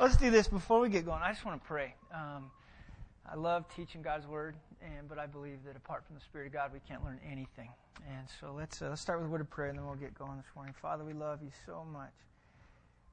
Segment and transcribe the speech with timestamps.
[0.00, 1.22] Let's do this before we get going.
[1.22, 1.92] I just want to pray.
[2.14, 2.52] Um,
[3.28, 6.52] I love teaching God's word, and but I believe that apart from the Spirit of
[6.52, 7.68] God, we can't learn anything.
[8.08, 10.16] And so let's uh, let's start with a word of prayer, and then we'll get
[10.16, 10.72] going this morning.
[10.80, 12.12] Father, we love you so much.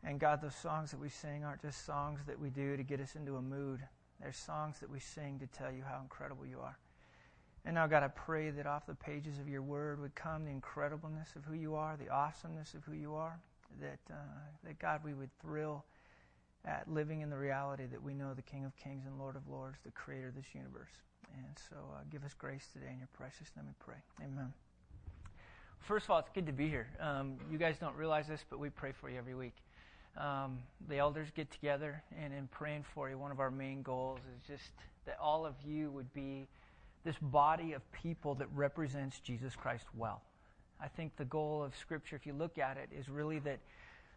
[0.04, 3.00] And God, those songs that we sing aren't just songs that we do to get
[3.00, 3.80] us into a mood.
[4.22, 6.78] They're songs that we sing to tell you how incredible you are.
[7.66, 10.52] And now, God, I pray that off the pages of your word would come the
[10.52, 13.40] incredibleness of who you are, the awesomeness of who you are,
[13.82, 15.84] that, uh, that God, we would thrill
[16.66, 19.48] at living in the reality that we know the King of Kings and Lord of
[19.48, 20.92] Lords, the creator of this universe.
[21.34, 24.02] And so uh, give us grace today in your precious name we pray.
[24.22, 24.54] Amen.
[25.80, 26.88] First of all, it's good to be here.
[27.00, 29.56] Um, you guys don't realize this, but we pray for you every week.
[30.18, 34.20] Um, the elders get together, and in praying for you, one of our main goals
[34.36, 34.72] is just
[35.06, 36.48] that all of you would be
[37.04, 40.22] this body of people that represents Jesus Christ well.
[40.82, 43.60] I think the goal of Scripture, if you look at it, is really that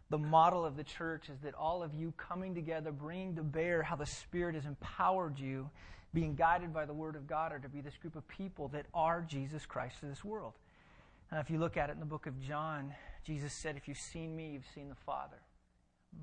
[0.09, 3.83] the model of the church is that all of you coming together, bringing to bear
[3.83, 5.69] how the Spirit has empowered you,
[6.13, 8.87] being guided by the Word of God, are to be this group of people that
[8.93, 10.53] are Jesus Christ to this world.
[11.31, 13.99] Now, if you look at it in the book of John, Jesus said, If you've
[13.99, 15.37] seen me, you've seen the Father.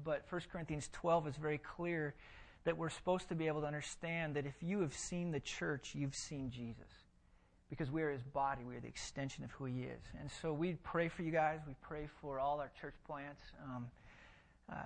[0.05, 2.15] But 1 Corinthians 12 is very clear
[2.65, 5.95] that we're supposed to be able to understand that if you have seen the church,
[5.95, 7.06] you've seen Jesus.
[7.69, 10.03] Because we are his body, we are the extension of who he is.
[10.21, 11.61] And so we pray for you guys.
[11.67, 13.43] We pray for all our church plants.
[13.65, 13.87] Um,
[14.71, 14.77] uh,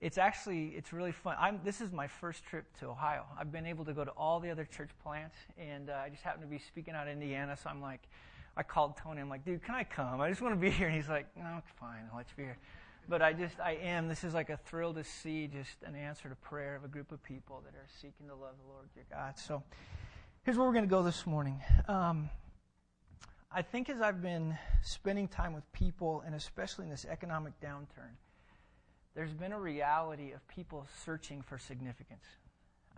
[0.00, 1.36] it's actually it's really fun.
[1.40, 3.24] I'm, this is my first trip to Ohio.
[3.38, 6.22] I've been able to go to all the other church plants, and uh, I just
[6.22, 7.56] happened to be speaking out of Indiana.
[7.56, 8.02] So I'm like,
[8.56, 9.20] I called Tony.
[9.20, 10.20] I'm like, dude, can I come?
[10.20, 10.86] I just want to be here.
[10.86, 12.58] And he's like, no, it's fine, I'll let you be here
[13.08, 14.06] but I just, I am.
[14.06, 17.10] This is like a thrill to see just an answer to prayer of a group
[17.10, 19.38] of people that are seeking to love the Lord your God.
[19.38, 19.62] So
[20.48, 21.60] here's where we're going to go this morning.
[21.88, 22.30] Um,
[23.52, 28.16] I think as I've been spending time with people, and especially in this economic downturn,
[29.14, 32.24] there's been a reality of people searching for significance.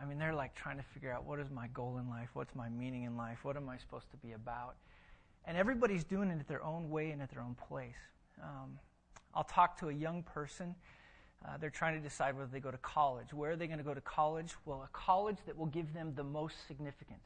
[0.00, 2.28] I mean, they're like trying to figure out what is my goal in life?
[2.34, 3.38] What's my meaning in life?
[3.42, 4.76] What am I supposed to be about?
[5.44, 7.98] And everybody's doing it at their own way and at their own place.
[8.40, 8.78] Um,
[9.34, 10.76] I'll talk to a young person.
[11.44, 13.34] Uh, they're trying to decide whether they go to college.
[13.34, 14.54] Where are they going to go to college?
[14.66, 17.24] Well, a college that will give them the most significance.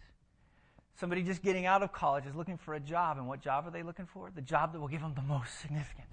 [0.96, 3.70] Somebody just getting out of college is looking for a job, and what job are
[3.70, 4.30] they looking for?
[4.34, 6.08] The job that will give them the most significance.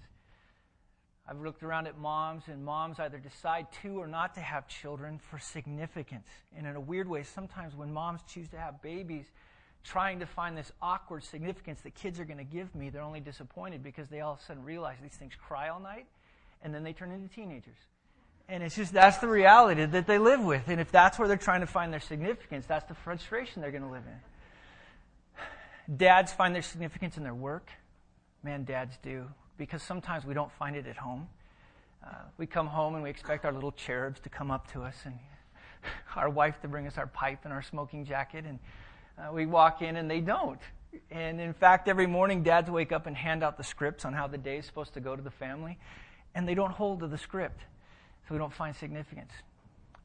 [1.27, 5.19] I've looked around at moms, and moms either decide to or not to have children
[5.29, 6.27] for significance.
[6.57, 9.25] And in a weird way, sometimes when moms choose to have babies,
[9.83, 13.19] trying to find this awkward significance that kids are going to give me, they're only
[13.19, 16.05] disappointed because they all of a sudden realize these things cry all night
[16.63, 17.77] and then they turn into teenagers.
[18.47, 20.67] And it's just that's the reality that they live with.
[20.67, 23.83] And if that's where they're trying to find their significance, that's the frustration they're going
[23.83, 24.30] to live in.
[25.95, 27.69] Dads find their significance in their work.
[28.43, 29.25] Man, dads do.
[29.57, 31.27] Because sometimes we don't find it at home.
[32.05, 34.95] Uh, we come home and we expect our little cherubs to come up to us
[35.05, 35.15] and
[36.15, 38.45] our wife to bring us our pipe and our smoking jacket.
[38.47, 38.59] And
[39.17, 40.59] uh, we walk in and they don't.
[41.09, 44.27] And in fact, every morning dads wake up and hand out the scripts on how
[44.27, 45.77] the day is supposed to go to the family,
[46.35, 47.61] and they don't hold to the script.
[48.27, 49.31] So we don't find significance.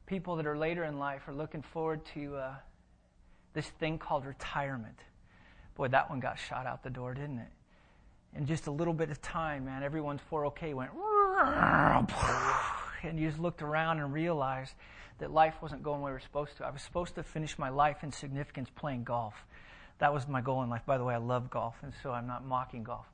[0.05, 2.55] People that are later in life are looking forward to uh,
[3.53, 4.97] this thing called retirement.
[5.77, 7.51] Boy, that one got shot out the door, didn't it?
[8.35, 10.91] In just a little bit of time, man, everyone's 401(k) went,
[13.03, 14.73] and you just looked around and realized
[15.19, 16.65] that life wasn't going where we were supposed to.
[16.65, 19.35] I was supposed to finish my life in significance playing golf.
[19.99, 20.81] That was my goal in life.
[20.85, 23.05] By the way, I love golf, and so I'm not mocking golf.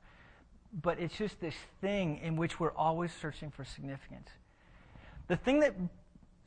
[0.82, 4.28] But it's just this thing in which we're always searching for significance.
[5.28, 5.74] The thing that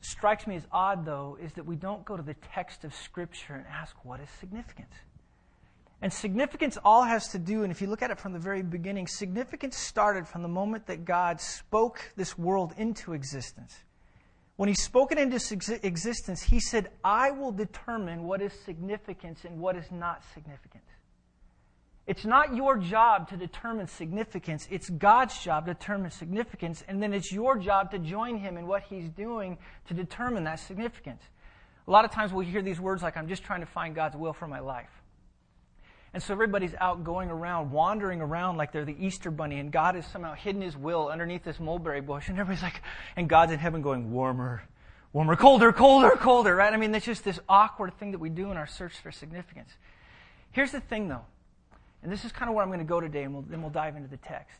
[0.00, 3.54] strikes me as odd, though, is that we don't go to the text of Scripture
[3.54, 4.94] and ask, what is significance?
[6.00, 8.62] And significance all has to do, and if you look at it from the very
[8.62, 13.76] beginning, significance started from the moment that God spoke this world into existence.
[14.54, 15.38] When he spoke it into
[15.82, 20.84] existence, he said, I will determine what is significance and what is not significant.
[22.08, 24.66] It's not your job to determine significance.
[24.70, 28.66] It's God's job to determine significance, and then it's your job to join Him in
[28.66, 29.58] what He's doing
[29.88, 31.22] to determine that significance.
[31.86, 34.16] A lot of times we hear these words like, I'm just trying to find God's
[34.16, 34.97] will for my life.
[36.18, 39.94] And so everybody's out going around, wandering around like they're the Easter bunny, and God
[39.94, 42.28] has somehow hidden his will underneath this mulberry bush.
[42.28, 42.82] And everybody's like,
[43.14, 44.64] and God's in heaven going, warmer,
[45.12, 46.74] warmer, colder, colder, colder, right?
[46.74, 49.70] I mean, it's just this awkward thing that we do in our search for significance.
[50.50, 51.24] Here's the thing, though,
[52.02, 53.70] and this is kind of where I'm going to go today, and we'll, then we'll
[53.70, 54.58] dive into the text.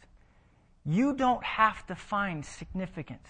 [0.86, 3.26] You don't have to find significance.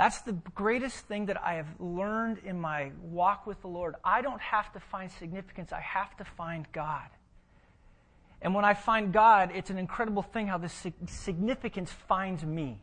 [0.00, 3.96] That's the greatest thing that I have learned in my walk with the Lord.
[4.02, 7.10] I don't have to find significance, I have to find God.
[8.40, 12.82] And when I find God, it's an incredible thing how this significance finds me.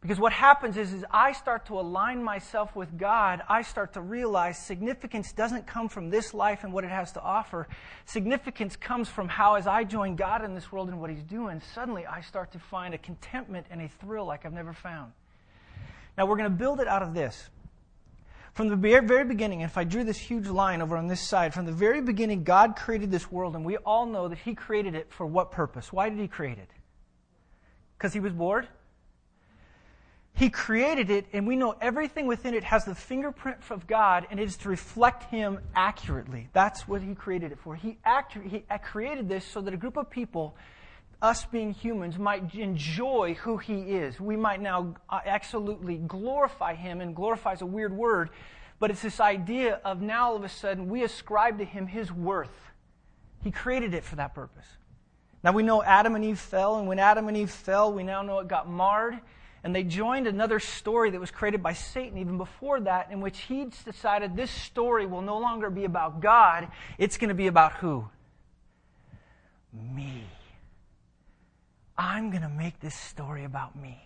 [0.00, 4.00] Because what happens is, is I start to align myself with God, I start to
[4.00, 7.66] realize significance doesn't come from this life and what it has to offer.
[8.04, 11.60] Significance comes from how, as I join God in this world and what He's doing,
[11.74, 15.10] suddenly I start to find a contentment and a thrill like I've never found.
[16.18, 17.48] Now, we're going to build it out of this.
[18.52, 21.64] From the very beginning, if I drew this huge line over on this side, from
[21.64, 25.12] the very beginning, God created this world, and we all know that He created it
[25.12, 25.92] for what purpose?
[25.92, 26.68] Why did He create it?
[27.96, 28.66] Because He was bored?
[30.34, 34.40] He created it, and we know everything within it has the fingerprint of God, and
[34.40, 36.48] it is to reflect Him accurately.
[36.52, 37.76] That's what He created it for.
[37.76, 40.56] He, actu- he uh, created this so that a group of people,
[41.20, 44.20] us being humans, might enjoy who He is.
[44.20, 48.30] We might now uh, absolutely glorify Him, and glorify is a weird word,
[48.78, 52.12] but it's this idea of now all of a sudden we ascribe to Him His
[52.12, 52.70] worth.
[53.42, 54.66] He created it for that purpose.
[55.42, 58.22] Now we know Adam and Eve fell, and when Adam and Eve fell, we now
[58.22, 59.18] know it got marred
[59.64, 63.38] and they joined another story that was created by Satan even before that, in which
[63.40, 67.72] he decided this story will no longer be about God, it's going to be about
[67.74, 68.08] who?
[69.72, 70.24] Me.
[71.98, 74.00] I'm going to make this story about me.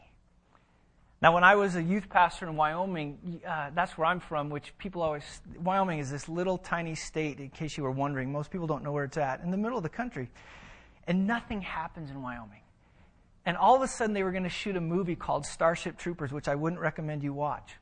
[1.20, 4.76] Now, when I was a youth pastor in Wyoming, uh, that's where I'm from, which
[4.78, 5.22] people always,
[5.62, 8.32] Wyoming is this little tiny state, in case you were wondering.
[8.32, 10.30] Most people don't know where it's at, in the middle of the country.
[11.06, 12.62] And nothing happens in Wyoming.
[13.44, 16.32] And all of a sudden, they were going to shoot a movie called Starship Troopers,
[16.32, 17.76] which I wouldn't recommend you watch.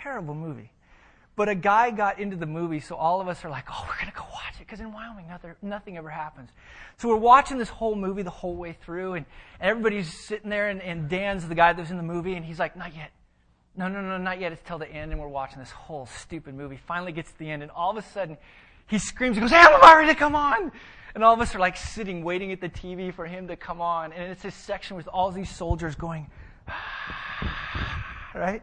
[0.00, 0.70] Terrible movie.
[1.36, 3.96] But a guy got into the movie, so all of us are like, oh, we're
[3.96, 6.50] going to go watch it, because in Wyoming, nothing, nothing ever happens.
[6.98, 9.24] So we're watching this whole movie the whole way through, and,
[9.60, 12.44] and everybody's sitting there, and, and Dan's the guy that was in the movie, and
[12.44, 13.10] he's like, not yet.
[13.76, 14.52] No, no, no, not yet.
[14.52, 16.76] It's till the end, and we're watching this whole stupid movie.
[16.76, 18.36] Finally gets to the end, and all of a sudden,
[18.88, 20.72] he screams and goes, I'm ready to come on.
[21.14, 23.80] And all of us are like sitting, waiting at the TV for him to come
[23.80, 24.12] on.
[24.12, 26.28] And it's this section with all these soldiers going,
[28.34, 28.62] right?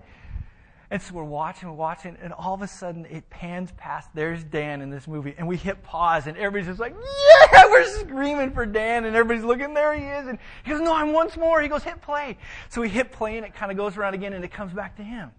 [0.90, 4.10] And so we're watching, we're watching, and all of a sudden it pans past.
[4.14, 8.00] There's Dan in this movie, and we hit pause, and everybody's just like, "Yeah!" We're
[8.00, 9.74] screaming for Dan, and everybody's looking.
[9.74, 12.38] There he is, and he goes, "No, I'm once more." He goes, "Hit play."
[12.70, 14.96] So we hit play, and it kind of goes around again, and it comes back
[14.96, 15.32] to him.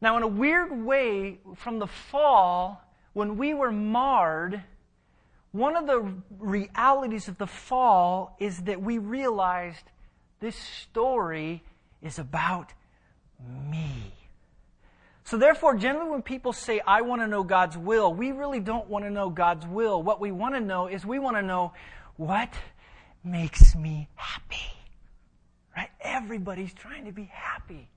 [0.00, 4.62] Now, in a weird way, from the fall, when we were marred
[5.56, 9.84] one of the realities of the fall is that we realized
[10.38, 11.62] this story
[12.02, 12.74] is about
[13.70, 14.12] me.
[15.24, 18.88] So, therefore, generally, when people say, I want to know God's will, we really don't
[18.88, 20.02] want to know God's will.
[20.02, 21.72] What we want to know is we want to know
[22.16, 22.54] what
[23.24, 24.72] makes me happy.
[25.76, 25.90] Right?
[26.00, 27.88] Everybody's trying to be happy.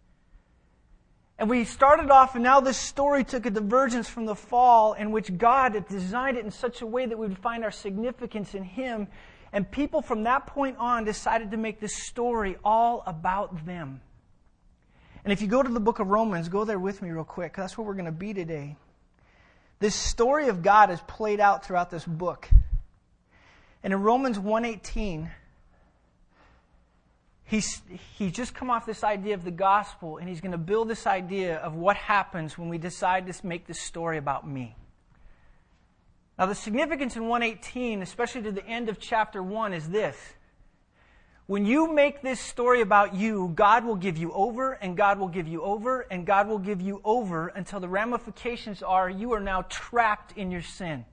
[1.38, 5.12] And we started off, and now this story took a divergence from the fall in
[5.12, 8.56] which God had designed it in such a way that we would find our significance
[8.56, 9.08] in Him.
[9.54, 14.02] And people from that point on decided to make this story all about them.
[15.24, 17.56] And if you go to the book of Romans, go there with me real quick.
[17.56, 18.78] That's where we're going to be today.
[19.80, 22.50] This story of God is played out throughout this book.
[23.84, 25.30] And in Romans 118,
[27.46, 27.82] he's,
[28.18, 31.08] he's just come off this idea of the gospel, and he's going to build this
[31.08, 34.76] idea of what happens when we decide to make this story about me.
[36.38, 40.16] Now, the significance in 118, especially to the end of chapter 1, is this.
[41.50, 45.30] When you make this story about you, God will give you over, and God will
[45.30, 49.40] give you over, and God will give you over until the ramifications are you are
[49.40, 51.06] now trapped in your sin.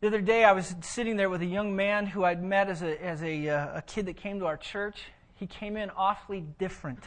[0.00, 2.82] The other day, I was sitting there with a young man who I'd met as
[2.82, 4.96] a, as a, uh, a kid that came to our church.
[5.36, 7.04] He came in awfully different.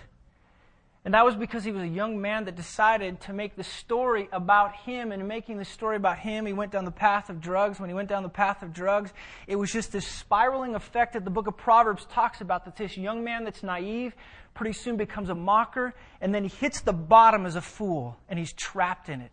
[1.05, 4.27] And that was because he was a young man that decided to make the story
[4.33, 5.13] about him.
[5.13, 7.79] And making the story about him, he went down the path of drugs.
[7.79, 9.13] When he went down the path of drugs,
[9.47, 12.97] it was just this spiraling effect that the book of Proverbs talks about that this
[12.97, 14.13] young man that's naive
[14.53, 18.37] pretty soon becomes a mocker, and then he hits the bottom as a fool, and
[18.37, 19.31] he's trapped in it.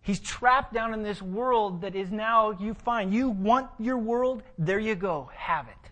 [0.00, 4.42] He's trapped down in this world that is now, you find, you want your world,
[4.56, 5.90] there you go, have it.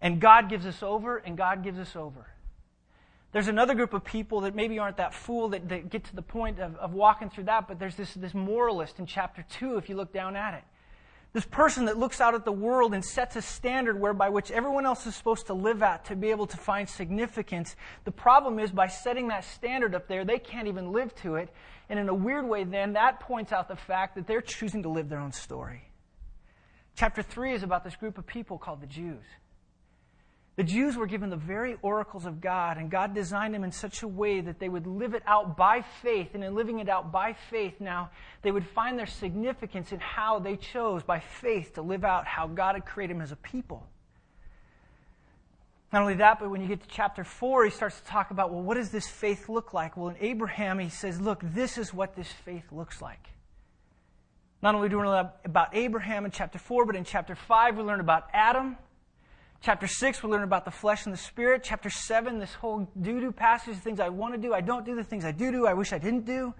[0.00, 2.26] And God gives us over, and God gives us over.
[3.32, 6.22] There's another group of people that maybe aren't that fool that, that get to the
[6.22, 9.88] point of, of walking through that, but there's this, this moralist in chapter 2 if
[9.88, 10.64] you look down at it.
[11.34, 14.86] This person that looks out at the world and sets a standard whereby which everyone
[14.86, 17.76] else is supposed to live at to be able to find significance.
[18.04, 21.50] The problem is by setting that standard up there, they can't even live to it.
[21.90, 24.88] And in a weird way, then, that points out the fact that they're choosing to
[24.88, 25.82] live their own story.
[26.96, 29.22] Chapter 3 is about this group of people called the Jews.
[30.58, 34.02] The Jews were given the very oracles of God, and God designed them in such
[34.02, 36.30] a way that they would live it out by faith.
[36.34, 38.10] And in living it out by faith, now
[38.42, 42.48] they would find their significance in how they chose by faith to live out how
[42.48, 43.86] God had created them as a people.
[45.92, 48.52] Not only that, but when you get to chapter 4, he starts to talk about,
[48.52, 49.96] well, what does this faith look like?
[49.96, 53.28] Well, in Abraham, he says, look, this is what this faith looks like.
[54.60, 57.84] Not only do we learn about Abraham in chapter 4, but in chapter 5, we
[57.84, 58.76] learn about Adam.
[59.60, 61.62] Chapter 6, we learn about the flesh and the spirit.
[61.64, 64.84] Chapter 7, this whole do do passage, the things I want to do, I don't
[64.84, 66.54] do, the things I do do, I wish I didn't do.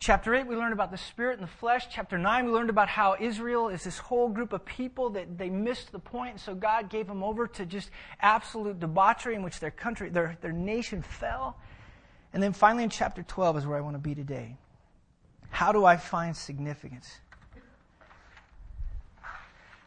[0.00, 1.86] Chapter 8, we learned about the spirit and the flesh.
[1.90, 5.50] Chapter 9, we learned about how Israel is this whole group of people that they
[5.50, 7.90] missed the point, and so God gave them over to just
[8.20, 11.58] absolute debauchery in which their country, their, their nation fell.
[12.32, 14.56] And then finally in chapter 12 is where I want to be today.
[15.50, 17.20] How do I find significance?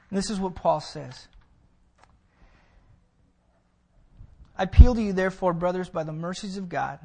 [0.10, 1.28] And this is what Paul says.
[4.56, 7.00] I appeal to you, therefore, brothers, by the mercies of God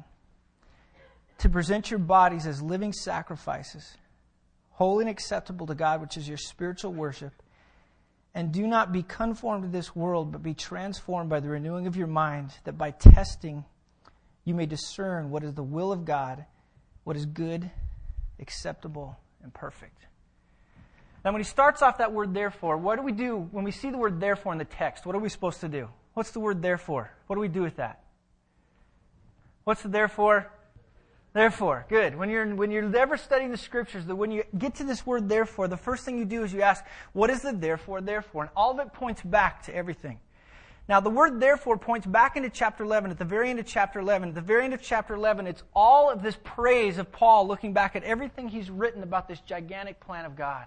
[1.39, 3.97] to present your bodies as living sacrifices,
[4.71, 7.33] holy and acceptable to God, which is your spiritual worship.
[8.35, 11.95] And do not be conformed to this world, but be transformed by the renewing of
[11.95, 13.65] your mind, that by testing
[14.45, 16.45] you may discern what is the will of God,
[17.03, 17.71] what is good,
[18.39, 20.05] acceptable, and perfect.
[21.25, 23.89] Now, when he starts off that word therefore, what do we do when we see
[23.89, 25.05] the word therefore in the text?
[25.05, 25.89] What are we supposed to do?
[26.19, 27.09] What's the word therefore?
[27.27, 28.03] What do we do with that?
[29.63, 30.51] What's the therefore?
[31.31, 32.13] Therefore, good.
[32.13, 35.29] When you're, when you're ever studying the scriptures, that when you get to this word
[35.29, 36.83] therefore, the first thing you do is you ask,
[37.13, 38.41] what is the therefore, therefore?
[38.41, 40.19] And all of it points back to everything.
[40.89, 43.11] Now, the word therefore points back into chapter 11.
[43.11, 45.63] At the very end of chapter 11, at the very end of chapter 11, it's
[45.73, 50.01] all of this praise of Paul looking back at everything he's written about this gigantic
[50.01, 50.65] plan of God.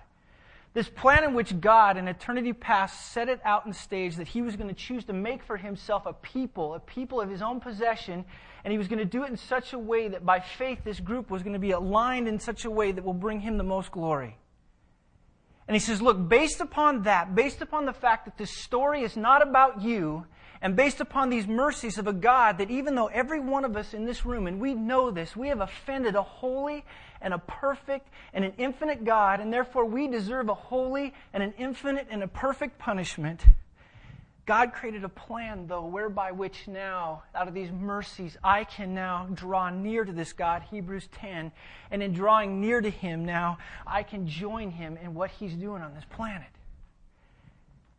[0.74, 4.40] This plan in which God, in eternity past, set it out in stage that he
[4.40, 7.60] was going to choose to make for himself a people, a people of his own
[7.60, 8.24] possession,
[8.64, 10.98] and he was going to do it in such a way that by faith this
[10.98, 13.64] group was going to be aligned in such a way that will bring him the
[13.64, 14.38] most glory.
[15.68, 19.16] And he says, Look, based upon that, based upon the fact that this story is
[19.16, 20.26] not about you,
[20.62, 23.94] and based upon these mercies of a God that even though every one of us
[23.94, 26.84] in this room, and we know this, we have offended a holy
[27.22, 31.54] and a perfect and an infinite God, and therefore we deserve a holy and an
[31.58, 33.40] infinite and a perfect punishment.
[34.44, 39.28] God created a plan, though, whereby which now, out of these mercies, I can now
[39.32, 41.52] draw near to this God, Hebrews 10.
[41.92, 45.80] And in drawing near to Him now, I can join Him in what He's doing
[45.80, 46.48] on this planet.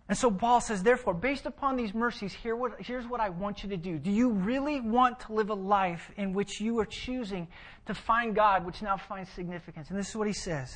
[0.10, 3.63] And so Paul says, therefore, based upon these mercies, here what, here's what I want
[3.63, 3.98] you to do.
[3.98, 7.48] Do you really want to live a life in which you are choosing
[7.86, 9.89] to find God, which now finds significance?
[9.89, 10.75] And this is what he says.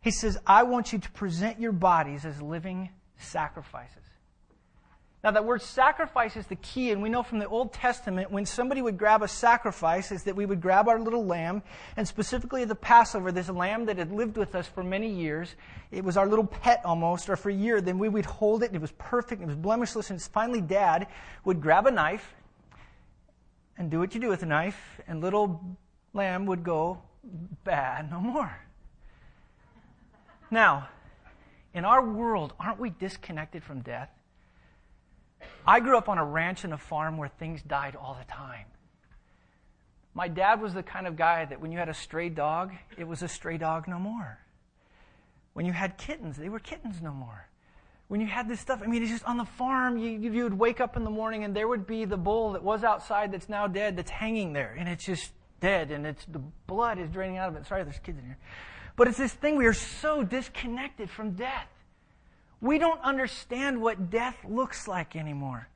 [0.00, 4.02] He says, I want you to present your bodies as living sacrifices.
[5.26, 8.46] Now, that word sacrifice is the key, and we know from the Old Testament when
[8.46, 11.64] somebody would grab a sacrifice, is that we would grab our little lamb,
[11.96, 15.56] and specifically the Passover, this lamb that had lived with us for many years.
[15.90, 17.80] It was our little pet almost, or for a year.
[17.80, 21.08] Then we would hold it, and it was perfect, it was blemishless, and finally, Dad
[21.44, 22.32] would grab a knife
[23.76, 25.76] and do what you do with a knife, and little
[26.14, 27.02] lamb would go
[27.64, 28.56] bad no more.
[30.52, 30.88] Now,
[31.74, 34.08] in our world, aren't we disconnected from death?
[35.66, 38.66] I grew up on a ranch and a farm where things died all the time.
[40.14, 43.06] My dad was the kind of guy that when you had a stray dog, it
[43.06, 44.38] was a stray dog no more.
[45.52, 47.48] When you had kittens, they were kittens no more.
[48.08, 50.58] When you had this stuff, I mean, it's just on the farm, you, you would
[50.58, 53.48] wake up in the morning and there would be the bull that was outside that's
[53.48, 54.74] now dead that's hanging there.
[54.78, 57.66] And it's just dead and it's the blood is draining out of it.
[57.66, 58.38] Sorry, there's kids in here.
[58.96, 61.68] But it's this thing we are so disconnected from death.
[62.60, 65.68] We don't understand what death looks like anymore.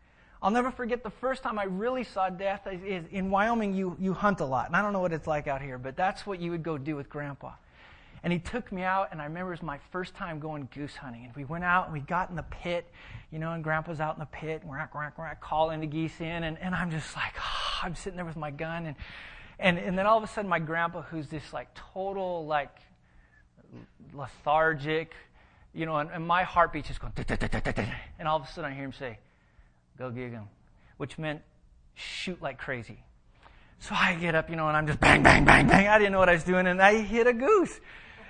[0.43, 3.75] I'll never forget the first time I really saw death is in Wyoming.
[3.75, 4.67] You, you hunt a lot.
[4.69, 6.79] And I don't know what it's like out here, but that's what you would go
[6.79, 7.53] do with Grandpa.
[8.23, 10.97] And he took me out, and I remember it was my first time going goose
[10.97, 11.25] hunting.
[11.25, 12.91] And we went out and we got in the pit,
[13.31, 16.45] you know, and Grandpa's out in the pit, and we're, we're calling the geese in.
[16.45, 18.87] And, and I'm just like, oh, I'm sitting there with my gun.
[18.87, 18.97] And,
[19.59, 22.75] and, and then all of a sudden, my grandpa, who's this like total, like
[24.15, 25.13] lethargic,
[25.75, 27.13] you know, and, and my heartbeat's just going,
[28.19, 29.19] and all of a sudden I hear him say,
[29.99, 30.49] go gig him,
[30.97, 31.43] which meant
[31.95, 33.03] shoot like crazy.
[33.81, 35.89] So I get up, you know, and I'm just bang, bang, bang, bang.
[35.89, 37.81] I didn't know what I was doing, and I hit a goose.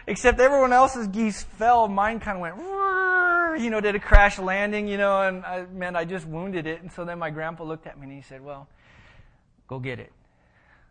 [0.06, 4.88] Except everyone else's geese fell, mine kind of went, you know, did a crash landing,
[4.88, 6.82] you know, and I, man, I just wounded it.
[6.82, 8.68] And so then my grandpa looked at me and he said, well,
[9.68, 10.12] go get it.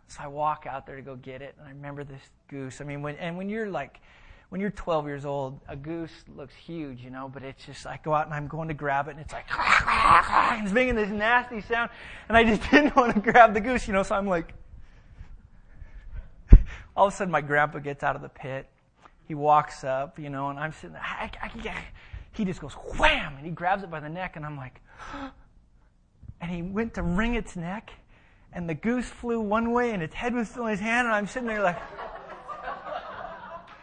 [0.08, 2.82] So I walk out there to go get it, and I remember this goose.
[2.82, 4.00] I mean, when, and when you're like,
[4.50, 8.00] when you're 12 years old, a goose looks huge, you know, but it's just, I
[8.04, 11.10] go out and I'm going to grab it and it's like, and it's making this
[11.10, 11.92] nasty sound.
[12.28, 14.54] And I just didn't want to grab the goose, you know, so I'm like,
[16.98, 18.68] all of a sudden my grandpa gets out of the pit.
[19.28, 21.06] He walks up, you know, and I'm sitting there.
[22.32, 24.82] He just goes wham, and he grabs it by the neck, and I'm like,
[26.42, 27.92] and he went to wring its neck,
[28.54, 31.14] and the goose flew one way, and its head was still in his hand, and
[31.14, 31.80] I'm sitting there like,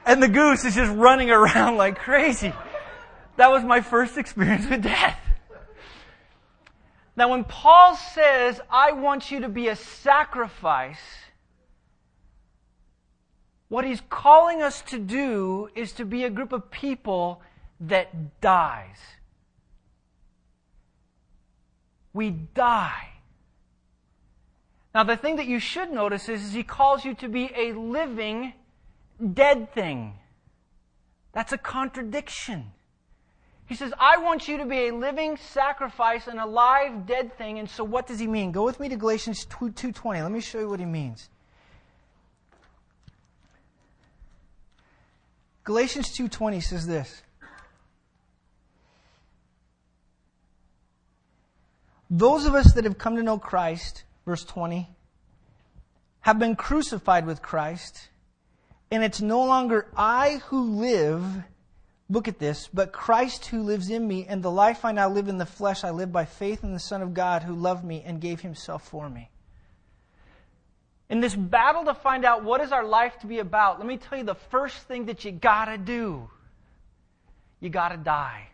[0.06, 2.52] and the goose is just running around like crazy.
[3.36, 5.20] That was my first experience with death.
[7.16, 11.00] Now, when Paul says, I want you to be a sacrifice,
[13.68, 17.42] what he's calling us to do is to be a group of people
[17.80, 18.98] that dies.
[22.12, 23.08] We die.
[24.94, 27.72] Now, the thing that you should notice is, is he calls you to be a
[27.72, 28.54] living,
[29.32, 30.14] dead thing.
[31.32, 32.72] That's a contradiction.
[33.66, 37.58] He says, I want you to be a living sacrifice, an alive, dead thing.
[37.58, 38.52] And so what does he mean?
[38.52, 40.22] Go with me to Galatians 2.20.
[40.22, 41.28] Let me show you what he means.
[45.64, 47.22] Galatians 2.20 says this.
[52.08, 54.88] Those of us that have come to know Christ, verse 20,
[56.20, 58.10] have been crucified with Christ,
[58.90, 61.24] and it's no longer I who live,
[62.08, 65.28] look at this, but Christ who lives in me, and the life I now live
[65.28, 68.02] in the flesh, I live by faith in the Son of God who loved me
[68.04, 69.30] and gave himself for me.
[71.08, 73.96] In this battle to find out what is our life to be about, let me
[73.96, 76.28] tell you the first thing that you gotta do.
[77.60, 78.48] You gotta die.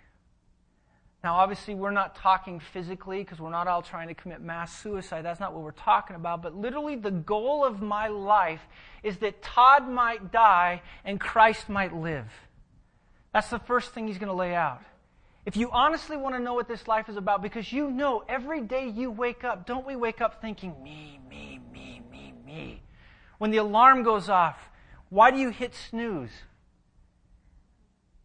[1.24, 5.22] Now, obviously, we're not talking physically because we're not all trying to commit mass suicide.
[5.22, 6.42] That's not what we're talking about.
[6.42, 8.60] But literally, the goal of my life
[9.04, 12.26] is that Todd might die and Christ might live.
[13.32, 14.82] That's the first thing he's going to lay out.
[15.46, 18.60] If you honestly want to know what this life is about, because you know every
[18.60, 22.82] day you wake up, don't we wake up thinking, me, me, me, me, me?
[23.38, 24.56] When the alarm goes off,
[25.08, 26.30] why do you hit snooze?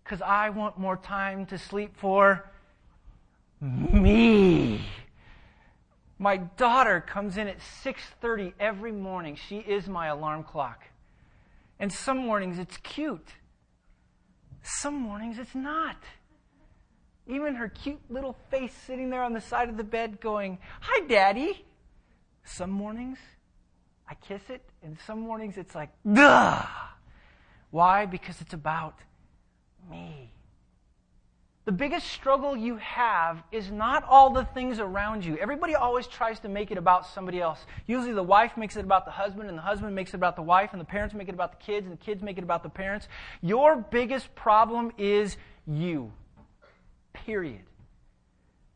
[0.03, 2.49] Because I want more time to sleep for
[3.61, 4.85] me.
[6.19, 9.35] My daughter comes in at 6:30 every morning.
[9.35, 10.85] She is my alarm clock.
[11.79, 13.35] And some mornings it's cute.
[14.63, 15.97] Some mornings it's not.
[17.27, 21.05] Even her cute little face sitting there on the side of the bed going, "Hi
[21.07, 21.65] daddy."
[22.43, 23.19] Some mornings
[24.07, 26.65] I kiss it and some mornings it's like, "Duh."
[27.69, 28.05] Why?
[28.05, 28.95] Because it's about
[29.89, 30.31] me.
[31.67, 35.35] The biggest struggle you have is not all the things around you.
[35.35, 37.59] Everybody always tries to make it about somebody else.
[37.87, 40.41] Usually the wife makes it about the husband, and the husband makes it about the
[40.41, 42.63] wife, and the parents make it about the kids, and the kids make it about
[42.63, 43.09] the parents.
[43.41, 46.13] Your biggest problem is you.
[47.11, 47.63] Period.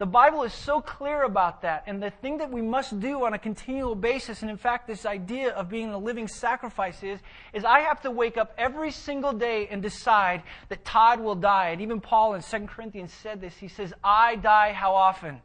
[0.02, 1.84] The Bible is so clear about that.
[1.86, 5.06] And the thing that we must do on a continual basis, and in fact, this
[5.06, 7.20] idea of being a living sacrifice is,
[7.54, 11.70] is I have to wake up every single day and decide that Todd will die.
[11.70, 13.56] And even Paul in 2 Corinthians said this.
[13.56, 15.40] He says, I die how often?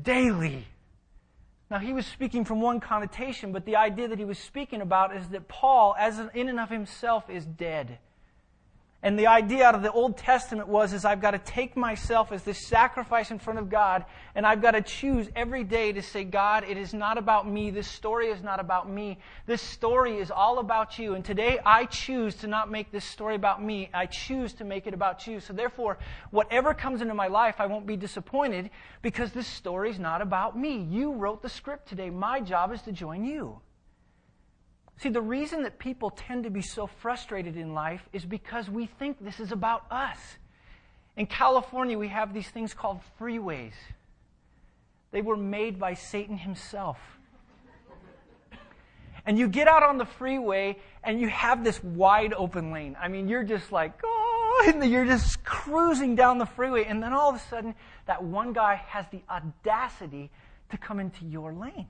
[0.00, 0.64] Daily.
[1.68, 5.16] Now, he was speaking from one connotation, but the idea that he was speaking about
[5.16, 7.98] is that Paul, as in and of himself, is dead.
[9.06, 12.32] And the idea out of the Old Testament was is I've got to take myself
[12.32, 16.02] as this sacrifice in front of God and I've got to choose every day to
[16.02, 17.70] say, God, it is not about me.
[17.70, 19.18] This story is not about me.
[19.46, 21.14] This story is all about you.
[21.14, 23.90] And today I choose to not make this story about me.
[23.94, 25.38] I choose to make it about you.
[25.38, 25.98] So therefore,
[26.32, 28.70] whatever comes into my life, I won't be disappointed
[29.02, 30.78] because this story is not about me.
[30.82, 32.10] You wrote the script today.
[32.10, 33.60] My job is to join you.
[34.98, 38.86] See, the reason that people tend to be so frustrated in life is because we
[38.86, 40.18] think this is about us.
[41.16, 43.74] In California, we have these things called freeways.
[45.12, 46.98] They were made by Satan himself.
[49.26, 52.96] And you get out on the freeway and you have this wide open lane.
[53.00, 56.84] I mean, you're just like, oh, you're just cruising down the freeway.
[56.84, 57.74] And then all of a sudden,
[58.06, 60.30] that one guy has the audacity
[60.70, 61.88] to come into your lane.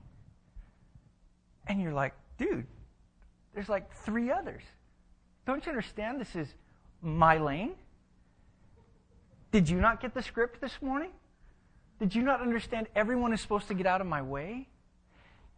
[1.67, 2.65] And you're like, dude,
[3.57, 4.61] there's like three others.
[5.47, 6.47] Don't you understand this is
[7.01, 7.71] my lane?
[9.51, 11.09] Did you not get the script this morning?
[11.99, 14.67] Did you not understand everyone is supposed to get out of my way?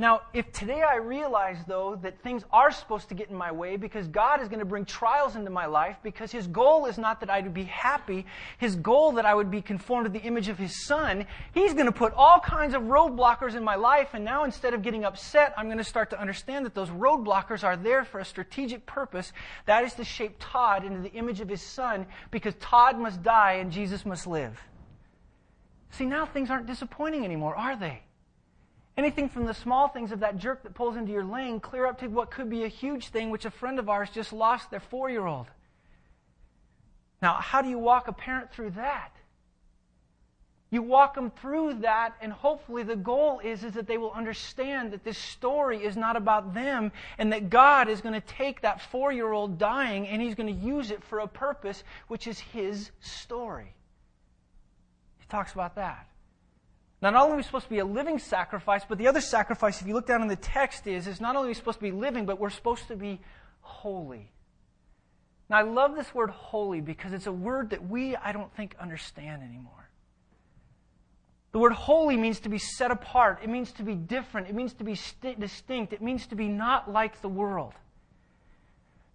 [0.02, 3.76] Now, if today I realize, though, that things are supposed to get in my way
[3.76, 7.20] because God is going to bring trials into my life because His goal is not
[7.20, 8.26] that I would be happy,
[8.60, 11.86] His goal that I would be conformed to the image of His Son, He's going
[11.86, 14.14] to put all kinds of roadblockers in my life.
[14.14, 17.66] And now instead of getting upset, I'm going to start to understand that those roadblockers
[17.66, 19.34] are there for a strategic purpose.
[19.66, 23.56] That is to shape Todd into the image of His Son because Todd must die
[23.56, 24.58] and Jesus must live.
[25.92, 28.04] See, now things aren't disappointing anymore, are they?
[29.00, 32.00] Anything from the small things of that jerk that pulls into your lane, clear up
[32.02, 34.82] to what could be a huge thing, which a friend of ours just lost their
[34.82, 35.48] four year old.
[37.22, 39.14] Now, how do you walk a parent through that?
[40.70, 44.92] You walk them through that, and hopefully the goal is, is that they will understand
[44.92, 48.82] that this story is not about them and that God is going to take that
[48.82, 52.38] four year old dying and He's going to use it for a purpose, which is
[52.38, 53.74] His story.
[55.20, 56.06] He talks about that.
[57.02, 59.88] Not only are we supposed to be a living sacrifice, but the other sacrifice, if
[59.88, 61.92] you look down in the text, is, is not only are we supposed to be
[61.92, 63.22] living, but we're supposed to be
[63.62, 64.32] holy.
[65.50, 68.76] Now, I love this word holy because it's a word that we, I don't think,
[68.80, 69.90] understand anymore.
[71.52, 73.40] The word holy means to be set apart.
[73.44, 74.50] It means to be different.
[74.50, 75.94] It means to be st- distinct.
[75.94, 77.74] It means to be not like the world.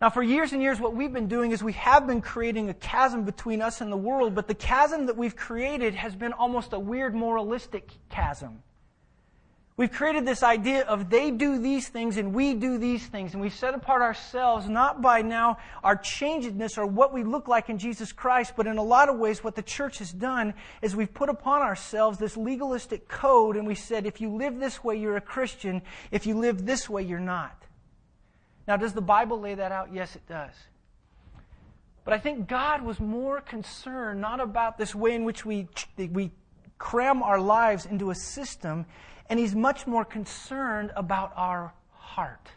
[0.05, 2.75] Now, for years and years, what we've been doing is we have been creating a
[2.75, 6.75] chasm between us and the world, but the chasm that we've created has been almost
[6.75, 8.63] a weird moralistic chasm.
[9.79, 13.41] We've created this idea of they do these things and we do these things, and
[13.41, 17.79] we've set apart ourselves not by now our changedness or what we look like in
[17.79, 21.15] Jesus Christ, but in a lot of ways, what the church has done is we've
[21.15, 25.17] put upon ourselves this legalistic code, and we said, if you live this way, you're
[25.17, 25.81] a Christian.
[26.11, 27.59] If you live this way, you're not.
[28.67, 29.93] Now, does the Bible lay that out?
[29.93, 30.55] Yes, it does.
[32.05, 36.31] But I think God was more concerned not about this way in which we, we
[36.79, 38.85] cram our lives into a system
[39.31, 42.51] and he's much more concerned about our heart.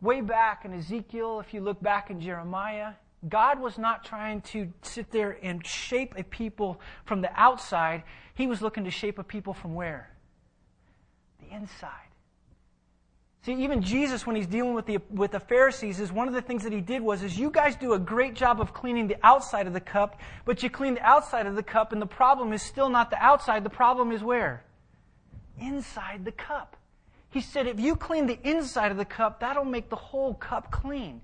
[0.00, 2.92] Way back in Ezekiel, if you look back in Jeremiah,
[3.28, 8.02] God was not trying to sit there and shape a people from the outside.
[8.34, 10.13] He was looking to shape a people from where?
[11.48, 11.90] The inside.
[13.42, 16.40] See, even Jesus, when he's dealing with the, with the Pharisees, is one of the
[16.40, 19.16] things that he did was, is you guys do a great job of cleaning the
[19.22, 22.54] outside of the cup, but you clean the outside of the cup, and the problem
[22.54, 23.62] is still not the outside.
[23.62, 24.64] The problem is where?
[25.60, 26.78] Inside the cup.
[27.28, 30.70] He said, if you clean the inside of the cup, that'll make the whole cup
[30.70, 31.20] clean.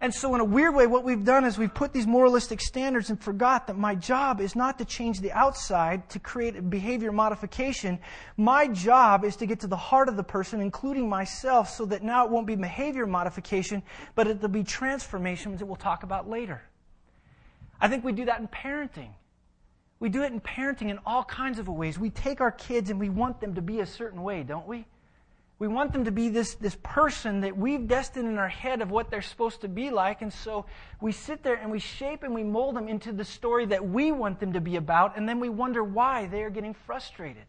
[0.00, 3.10] And so, in a weird way, what we've done is we've put these moralistic standards
[3.10, 7.98] and forgot that my job is not to change the outside to create behavior modification.
[8.36, 12.04] My job is to get to the heart of the person, including myself, so that
[12.04, 13.82] now it won't be behavior modification,
[14.14, 16.62] but it'll be transformations that we'll talk about later.
[17.80, 19.10] I think we do that in parenting.
[19.98, 21.98] We do it in parenting in all kinds of ways.
[21.98, 24.86] We take our kids and we want them to be a certain way, don't we?
[25.58, 28.92] We want them to be this, this person that we've destined in our head of
[28.92, 30.22] what they're supposed to be like.
[30.22, 30.66] And so
[31.00, 34.12] we sit there and we shape and we mold them into the story that we
[34.12, 35.16] want them to be about.
[35.16, 37.46] And then we wonder why they are getting frustrated.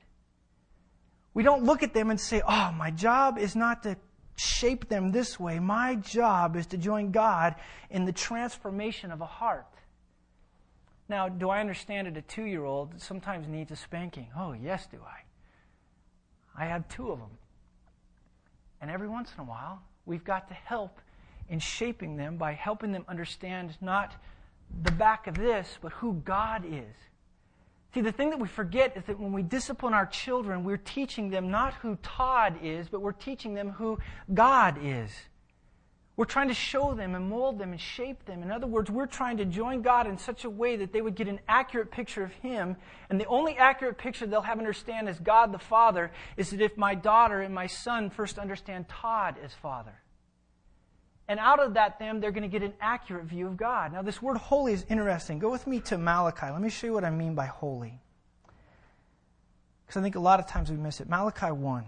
[1.36, 3.95] We don't look at them and say, oh, my job is not to
[4.36, 5.60] shape them this way.
[5.60, 7.56] My job is to join God
[7.91, 9.67] in the transformation of a heart.
[11.08, 14.30] Now, do I understand that a two year old sometimes needs a spanking?
[14.36, 16.63] Oh, yes, do I.
[16.63, 17.30] I have two of them.
[18.82, 21.00] And every once in a while, we've got to help
[21.50, 24.13] in shaping them by helping them understand not
[24.84, 26.96] the back of this, but who God is.
[27.94, 31.32] See, the thing that we forget is that when we discipline our children, we're teaching
[31.32, 33.98] them not who Todd is, but we're teaching them who
[34.32, 35.10] God is.
[36.19, 38.43] We're trying to show them and mold them and shape them.
[38.43, 41.15] In other words, we're trying to join God in such a way that they would
[41.15, 42.75] get an accurate picture of Him.
[43.10, 46.75] And the only accurate picture they'll have understand as God the Father is that if
[46.75, 49.93] my daughter and my son first understand Todd as Father.
[51.29, 53.93] And out of that, them, they're going to get an accurate view of God.
[53.93, 55.39] Now, this word holy is interesting.
[55.39, 56.47] Go with me to Malachi.
[56.51, 57.97] Let me show you what I mean by holy.
[59.88, 61.08] Because I think a lot of times we miss it.
[61.08, 61.86] Malachi 1.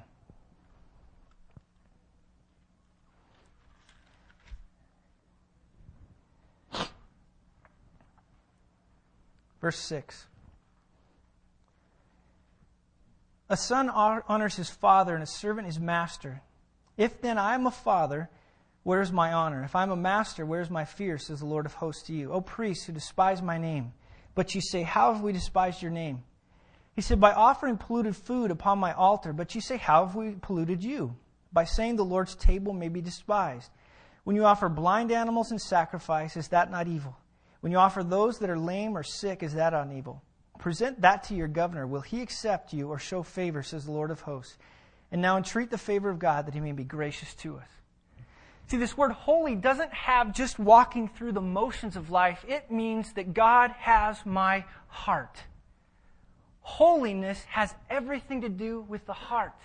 [9.61, 10.25] Verse 6.
[13.49, 16.41] A son honors his father, and a servant his master.
[16.97, 18.29] If then I am a father,
[18.83, 19.63] where is my honor?
[19.63, 22.13] If I am a master, where is my fear, says the Lord of hosts to
[22.13, 22.31] you?
[22.31, 23.93] O priests who despise my name.
[24.33, 26.23] But you say, How have we despised your name?
[26.95, 29.33] He said, By offering polluted food upon my altar.
[29.33, 31.15] But you say, How have we polluted you?
[31.53, 33.69] By saying the Lord's table may be despised.
[34.23, 37.17] When you offer blind animals in sacrifice, is that not evil?
[37.61, 40.21] When you offer those that are lame or sick, is that on evil?
[40.59, 41.87] Present that to your governor.
[41.87, 44.57] Will he accept you or show favor, says the Lord of hosts?
[45.11, 47.67] And now entreat the favor of God that he may be gracious to us.
[48.67, 52.45] See, this word holy doesn't have just walking through the motions of life.
[52.47, 55.37] It means that God has my heart.
[56.61, 59.57] Holiness has everything to do with the heart.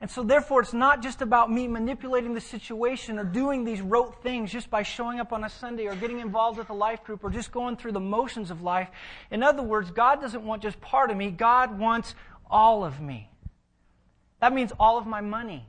[0.00, 4.22] And so, therefore, it's not just about me manipulating the situation or doing these rote
[4.22, 7.24] things just by showing up on a Sunday or getting involved with a life group
[7.24, 8.90] or just going through the motions of life.
[9.30, 12.14] In other words, God doesn't want just part of me, God wants
[12.50, 13.30] all of me.
[14.40, 15.66] That means all of my money.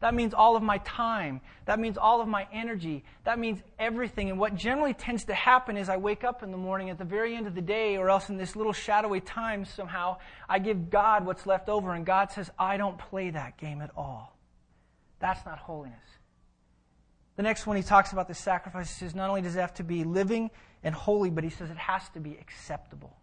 [0.00, 1.40] That means all of my time.
[1.64, 3.04] That means all of my energy.
[3.24, 4.28] That means everything.
[4.30, 7.04] And what generally tends to happen is I wake up in the morning at the
[7.04, 10.90] very end of the day, or else in this little shadowy time somehow, I give
[10.90, 14.36] God what's left over, and God says, I don't play that game at all.
[15.18, 15.98] That's not holiness.
[17.36, 19.74] The next one he talks about the sacrifice, he says not only does it have
[19.74, 20.50] to be living
[20.82, 23.16] and holy, but he says it has to be acceptable.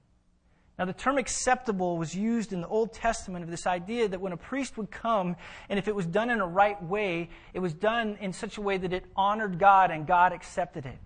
[0.78, 4.34] Now, the term acceptable was used in the Old Testament of this idea that when
[4.34, 5.36] a priest would come,
[5.70, 8.62] and if it was done in a right way, it was done in such a
[8.62, 10.98] way that it honored God and God accepted it.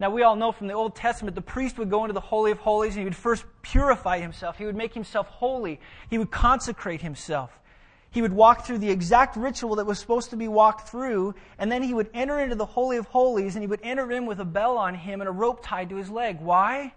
[0.00, 2.50] Now, we all know from the Old Testament, the priest would go into the Holy
[2.50, 4.56] of Holies and he would first purify himself.
[4.56, 5.78] He would make himself holy.
[6.08, 7.50] He would consecrate himself.
[8.10, 11.70] He would walk through the exact ritual that was supposed to be walked through, and
[11.70, 14.40] then he would enter into the Holy of Holies and he would enter in with
[14.40, 16.40] a bell on him and a rope tied to his leg.
[16.40, 16.94] Why?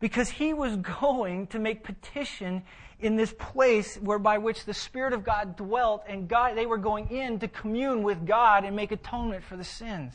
[0.00, 2.62] Because he was going to make petition
[3.00, 7.10] in this place whereby which the Spirit of God dwelt, and God, they were going
[7.10, 10.14] in to commune with God and make atonement for the sins.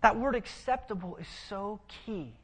[0.00, 2.34] That word acceptable is so key.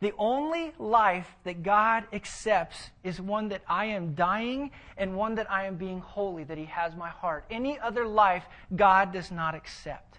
[0.00, 5.50] The only life that God accepts is one that I am dying and one that
[5.50, 7.46] I am being holy, that He has my heart.
[7.50, 8.44] Any other life,
[8.76, 10.18] God does not accept.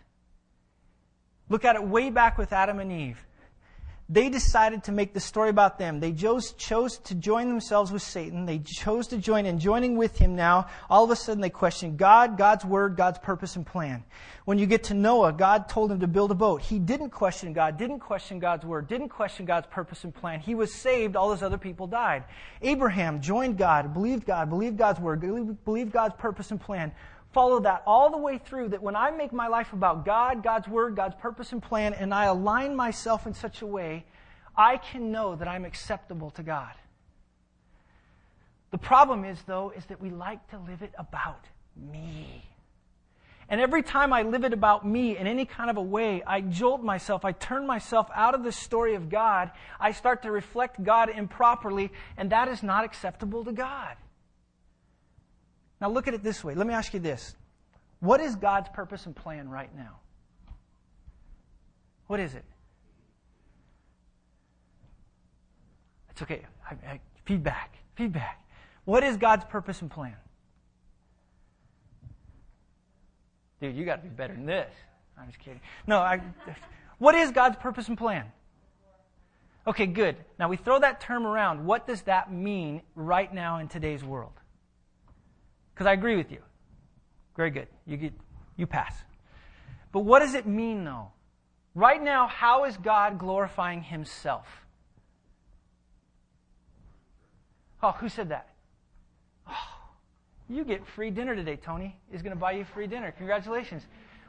[1.49, 3.23] Look at it way back with Adam and Eve
[4.07, 5.99] they decided to make the story about them.
[5.99, 8.45] They chose, chose to join themselves with Satan.
[8.45, 9.57] They chose to join in.
[9.57, 13.55] Joining with him now, all of a sudden they question God, God's word, God's purpose
[13.55, 14.03] and plan.
[14.45, 16.61] When you get to Noah, God told him to build a boat.
[16.61, 20.39] He didn't question God, didn't question God's word, didn't question God's purpose and plan.
[20.39, 21.15] He was saved.
[21.15, 22.25] All those other people died.
[22.61, 25.19] Abraham joined God, believed God, believed God's word,
[25.65, 26.91] believed God's purpose and plan
[27.35, 30.69] follow that all the way through that when I make my life about God, God's
[30.69, 34.05] Word, God's purpose and plan, and I align myself in such a way,
[34.55, 36.71] I can know that I'm acceptable to God.
[38.71, 41.43] The problem is, though, is that we like to live it about
[41.75, 42.45] me.
[43.49, 46.39] And every time I live it about me in any kind of a way, I
[46.39, 50.81] jolt myself, I turn myself out of the story of God, I start to reflect
[50.81, 53.97] God improperly, and that is not acceptable to God.
[55.81, 56.55] Now, look at it this way.
[56.55, 57.35] Let me ask you this
[57.99, 59.99] What is God's purpose and plan right now?
[62.07, 62.45] What is it?
[66.11, 66.45] It's okay.
[66.69, 67.77] I, I, feedback.
[67.95, 68.41] Feedback.
[68.85, 70.15] What is God's purpose and plan?
[73.59, 74.71] Dude, you got to be better than this.
[75.17, 75.61] I'm just kidding.
[75.87, 76.21] No, I,
[76.99, 78.25] what is God's purpose and plan?
[79.67, 80.17] Okay, good.
[80.37, 81.65] Now we throw that term around.
[81.65, 84.33] What does that mean right now in today's world?
[85.75, 86.39] Because I agree with you.
[87.35, 87.67] Very good.
[87.85, 88.13] You get,
[88.55, 88.95] you pass.
[89.91, 91.09] But what does it mean though?
[91.73, 94.47] Right now, how is God glorifying himself?
[97.83, 98.47] Oh, who said that?
[99.49, 99.53] Oh,
[100.47, 101.97] you get free dinner today, Tony.
[102.11, 103.11] Is going to buy you free dinner.
[103.11, 103.83] Congratulations.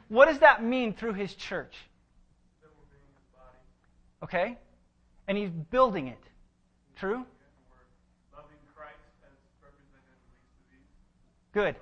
[0.09, 1.75] What does that mean through his church?
[4.21, 4.57] Okay?
[5.29, 6.19] And he's building it.
[6.97, 7.25] True?
[11.57, 11.75] Good.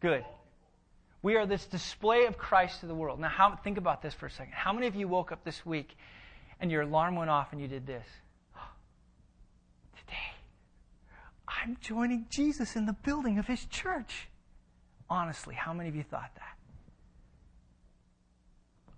[0.00, 0.24] Good.
[1.22, 3.20] We are this display of Christ to the world.
[3.20, 4.52] Now, how, think about this for a second.
[4.52, 5.96] How many of you woke up this week
[6.58, 8.06] and your alarm went off and you did this?
[10.00, 10.34] Today,
[11.46, 14.26] I'm joining Jesus in the building of his church.
[15.08, 16.55] Honestly, how many of you thought that?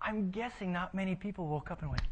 [0.00, 2.02] I'm guessing not many people woke up and went,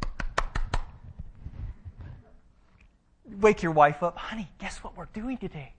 [3.40, 4.16] Wake your wife up.
[4.16, 5.72] Honey, guess what we're doing today?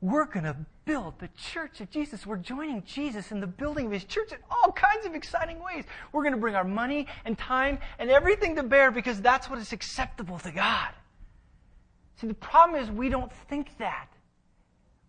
[0.00, 2.26] We're going to build the church of Jesus.
[2.26, 5.84] We're joining Jesus in the building of his church in all kinds of exciting ways.
[6.12, 9.58] We're going to bring our money and time and everything to bear because that's what
[9.58, 10.90] is acceptable to God.
[12.20, 14.08] See, the problem is we don't think that.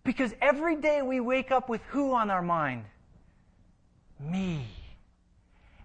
[0.04, 2.86] Because every day we wake up with who on our mind?
[4.20, 4.66] Me.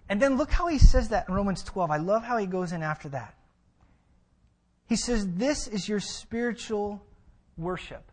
[0.07, 1.89] And then look how he says that in Romans 12.
[1.89, 3.33] I love how he goes in after that.
[4.87, 7.01] He says, This is your spiritual
[7.57, 8.11] worship.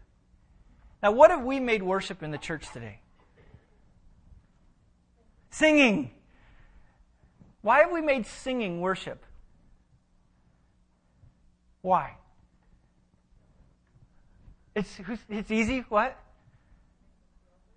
[1.02, 3.00] Now, what have we made worship in the church today?
[5.50, 6.12] Singing.
[7.60, 9.24] Why have we made singing worship?
[11.82, 12.16] Why?
[14.74, 15.84] It's, it's easy.
[15.88, 16.16] What?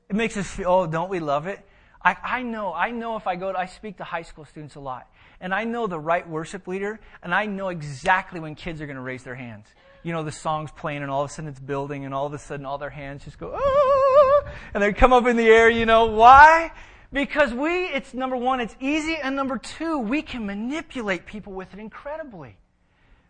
[0.10, 1.68] It makes us feel, oh, don't we love it?
[2.06, 4.76] I, I know, I know if I go to, I speak to high school students
[4.76, 5.10] a lot,
[5.42, 8.96] and I know the right worship leader, and I know exactly when kids are going
[8.96, 9.66] to raise their hands.
[10.04, 12.34] You know, the song's playing, and all of a sudden it's building, and all of
[12.34, 15.68] a sudden all their hands just go, ah, and they come up in the air,
[15.68, 16.06] you know.
[16.06, 16.72] Why?
[17.12, 21.74] Because we, it's number one, it's easy, and number two, we can manipulate people with
[21.74, 22.56] it incredibly.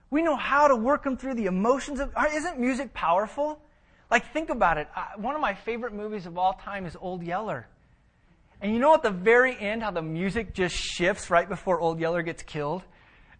[0.09, 2.13] We know how to work them through the emotions of.
[2.33, 3.61] Isn't music powerful?
[4.11, 4.89] Like, think about it.
[5.15, 7.67] One of my favorite movies of all time is Old Yeller.
[8.61, 11.99] And you know at the very end how the music just shifts right before Old
[11.99, 12.83] Yeller gets killed?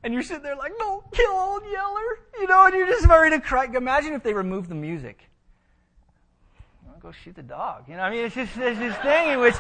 [0.04, 2.20] And you're sitting there like, no, kill Old Yeller.
[2.40, 3.66] You know, and you're just ready to cry.
[3.74, 5.30] Imagine if they removed the music
[7.06, 7.84] go shoot the dog.
[7.88, 9.54] You know, I mean, it's just there's this thing in which,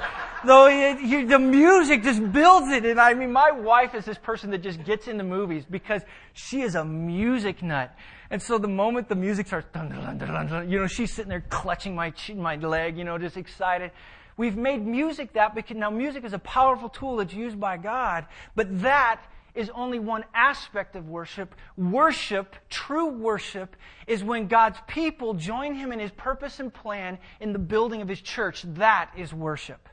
[0.45, 2.85] though it, you, the music just builds it.
[2.85, 6.01] And I mean, my wife is this person that just gets into movies because
[6.33, 7.95] she is a music nut.
[8.31, 11.45] And so the moment the music starts, dun, dun, dun, you know, she's sitting there
[11.47, 13.91] clutching my my leg, you know, just excited.
[14.37, 18.25] We've made music that because now music is a powerful tool that's used by God,
[18.55, 19.21] but that
[19.55, 21.55] is only one aspect of worship.
[21.77, 27.53] Worship, true worship, is when God's people join Him in His purpose and plan in
[27.53, 28.63] the building of His church.
[28.63, 29.87] That is worship.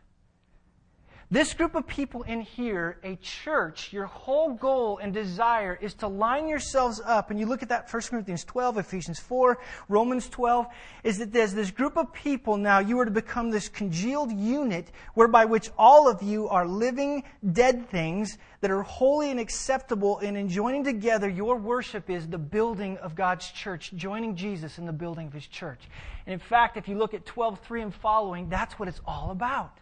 [1.33, 6.07] This group of people in here, a church, your whole goal and desire is to
[6.07, 7.31] line yourselves up.
[7.31, 10.67] And you look at that 1 Corinthians 12, Ephesians 4, Romans 12,
[11.05, 14.93] is that there's this group of people now, you are to become this congealed unit
[15.15, 20.19] whereby which all of you are living dead things that are holy and acceptable.
[20.19, 24.85] And in joining together, your worship is the building of God's church, joining Jesus in
[24.85, 25.81] the building of his church.
[26.27, 29.31] And in fact, if you look at 12, 3 and following, that's what it's all
[29.31, 29.79] about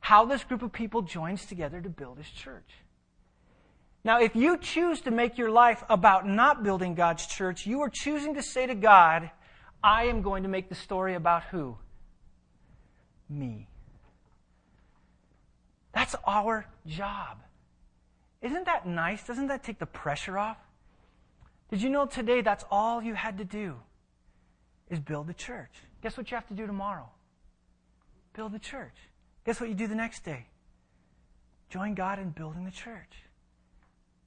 [0.00, 2.70] how this group of people joins together to build his church.
[4.04, 7.90] Now, if you choose to make your life about not building God's church, you are
[7.90, 9.30] choosing to say to God,
[9.82, 11.76] I am going to make the story about who?
[13.28, 13.68] Me.
[15.92, 17.38] That's our job.
[18.40, 19.26] Isn't that nice?
[19.26, 20.58] Doesn't that take the pressure off?
[21.70, 23.74] Did you know today that's all you had to do
[24.88, 25.72] is build the church?
[26.02, 27.08] Guess what you have to do tomorrow?
[28.32, 28.94] Build the church.
[29.48, 30.44] Guess what you do the next day?
[31.70, 33.24] Join God in building the church.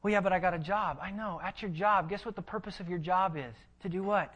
[0.01, 0.97] Well, yeah, but I got a job.
[0.99, 1.39] I know.
[1.43, 3.53] At your job, guess what the purpose of your job is?
[3.83, 4.33] To do what?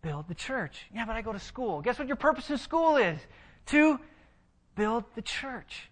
[0.00, 0.86] Build the church.
[0.94, 1.82] Yeah, but I go to school.
[1.82, 3.18] Guess what your purpose in school is?
[3.66, 4.00] To
[4.74, 5.90] build the church.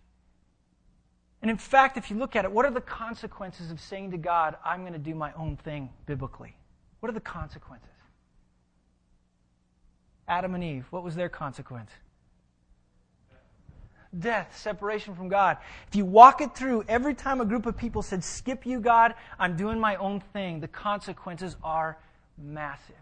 [1.42, 4.16] And in fact, if you look at it, what are the consequences of saying to
[4.16, 6.56] God, I'm going to do my own thing biblically?
[7.00, 7.90] What are the consequences?
[10.26, 11.90] Adam and Eve, what was their consequence?
[14.20, 15.58] Death, separation from God.
[15.88, 19.14] If you walk it through, every time a group of people said, Skip you, God,
[19.38, 21.98] I'm doing my own thing, the consequences are
[22.38, 22.94] massive.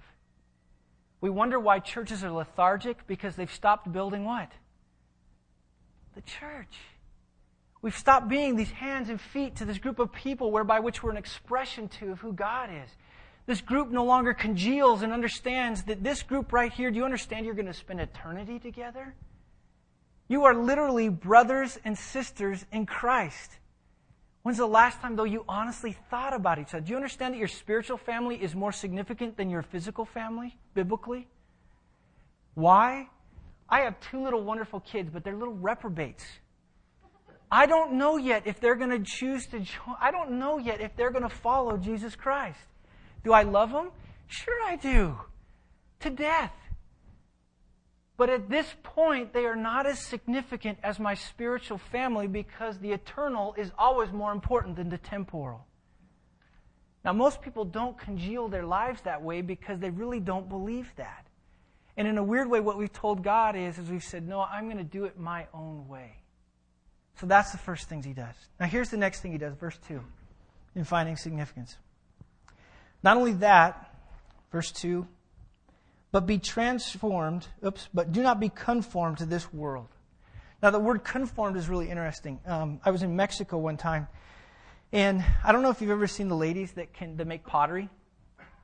[1.20, 4.52] We wonder why churches are lethargic because they've stopped building what?
[6.14, 6.76] The church.
[7.80, 11.10] We've stopped being these hands and feet to this group of people whereby which we're
[11.10, 12.90] an expression to of who God is.
[13.46, 17.44] This group no longer congeals and understands that this group right here, do you understand
[17.44, 19.14] you're going to spend eternity together?
[20.28, 23.58] You are literally brothers and sisters in Christ.
[24.42, 26.80] When's the last time, though, you honestly thought about each other?
[26.80, 31.26] Do you understand that your spiritual family is more significant than your physical family, biblically?
[32.54, 33.08] Why?
[33.68, 36.24] I have two little wonderful kids, but they're little reprobates.
[37.50, 39.96] I don't know yet if they're going to choose to join.
[40.00, 42.58] I don't know yet if they're going to follow Jesus Christ.
[43.22, 43.90] Do I love them?
[44.26, 45.16] Sure, I do.
[46.00, 46.52] To death.
[48.16, 52.92] But at this point, they are not as significant as my spiritual family because the
[52.92, 55.66] eternal is always more important than the temporal.
[57.04, 61.26] Now, most people don't congeal their lives that way because they really don't believe that.
[61.96, 64.64] And in a weird way, what we've told God is, is we've said, no, I'm
[64.64, 66.16] going to do it my own way.
[67.20, 68.34] So that's the first things he does.
[68.58, 70.00] Now, here's the next thing he does, verse 2,
[70.74, 71.76] in finding significance.
[73.02, 73.94] Not only that,
[74.50, 75.06] verse 2,
[76.14, 79.88] but be transformed, oops, but do not be conformed to this world.
[80.62, 82.38] Now, the word conformed is really interesting.
[82.46, 84.06] Um, I was in Mexico one time,
[84.92, 87.88] and I don't know if you've ever seen the ladies that can that make pottery.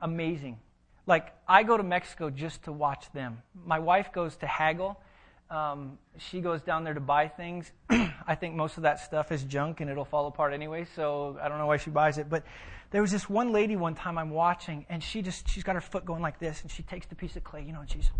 [0.01, 0.59] Amazing.
[1.05, 3.41] Like, I go to Mexico just to watch them.
[3.65, 5.01] My wife goes to haggle.
[5.49, 7.69] Um, she goes down there to buy things.
[7.89, 11.49] I think most of that stuff is junk and it'll fall apart anyway, so I
[11.49, 12.29] don't know why she buys it.
[12.29, 12.45] But
[12.91, 15.81] there was this one lady one time I'm watching, and she just she's got her
[15.81, 18.11] foot going like this, and she takes the piece of clay, you know, and she's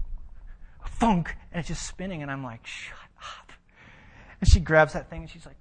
[0.85, 3.51] funk, and it's just spinning, and I'm like, shut up.
[4.39, 5.57] And she grabs that thing, and she's like.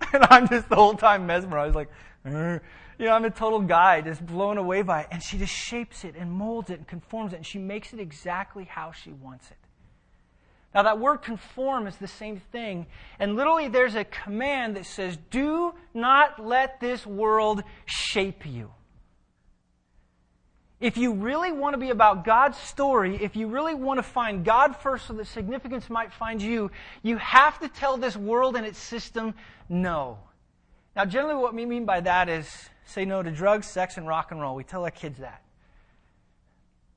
[0.12, 1.88] And I'm just the whole time mesmerized, like,
[2.24, 2.60] you
[3.00, 5.08] know, I'm a total guy, just blown away by it.
[5.10, 7.98] And she just shapes it and molds it and conforms it, and she makes it
[7.98, 9.56] exactly how she wants it.
[10.74, 12.86] Now, that word conform is the same thing.
[13.20, 18.72] And literally, there's a command that says, Do not let this world shape you.
[20.80, 24.44] If you really want to be about God's story, if you really want to find
[24.44, 26.72] God first so that significance might find you,
[27.02, 29.34] you have to tell this world and its system
[29.68, 30.18] no.
[30.96, 32.48] Now, generally, what we mean by that is
[32.84, 34.56] say no to drugs, sex, and rock and roll.
[34.56, 35.42] We tell our kids that.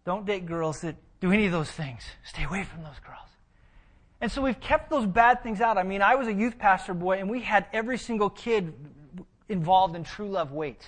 [0.03, 2.01] Don't date girls that do any of those things.
[2.25, 3.26] Stay away from those girls.
[4.19, 5.77] And so we've kept those bad things out.
[5.77, 8.73] I mean, I was a youth pastor boy, and we had every single kid
[9.47, 10.85] involved in True Love Waits.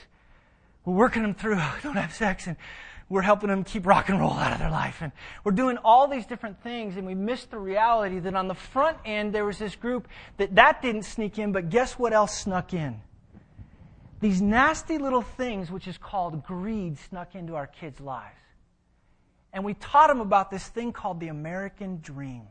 [0.86, 2.58] We're working them through, don't have sex, and
[3.08, 4.98] we're helping them keep rock and roll out of their life.
[5.02, 5.12] And
[5.44, 8.98] we're doing all these different things, and we missed the reality that on the front
[9.06, 10.08] end, there was this group
[10.38, 13.02] that that didn't sneak in, but guess what else snuck in?
[14.22, 18.36] These nasty little things, which is called greed, snuck into our kids' lives.
[19.54, 22.44] And we taught them about this thing called the American dream.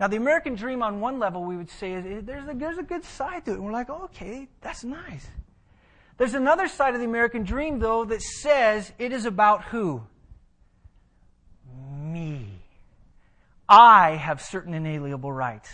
[0.00, 2.82] Now, the American dream, on one level, we would say is, there's, a, there's a
[2.82, 3.54] good side to it.
[3.54, 5.26] And we're like, okay, that's nice.
[6.16, 10.02] There's another side of the American dream, though, that says it is about who?
[11.96, 12.46] Me.
[13.68, 15.70] I have certain inalienable rights.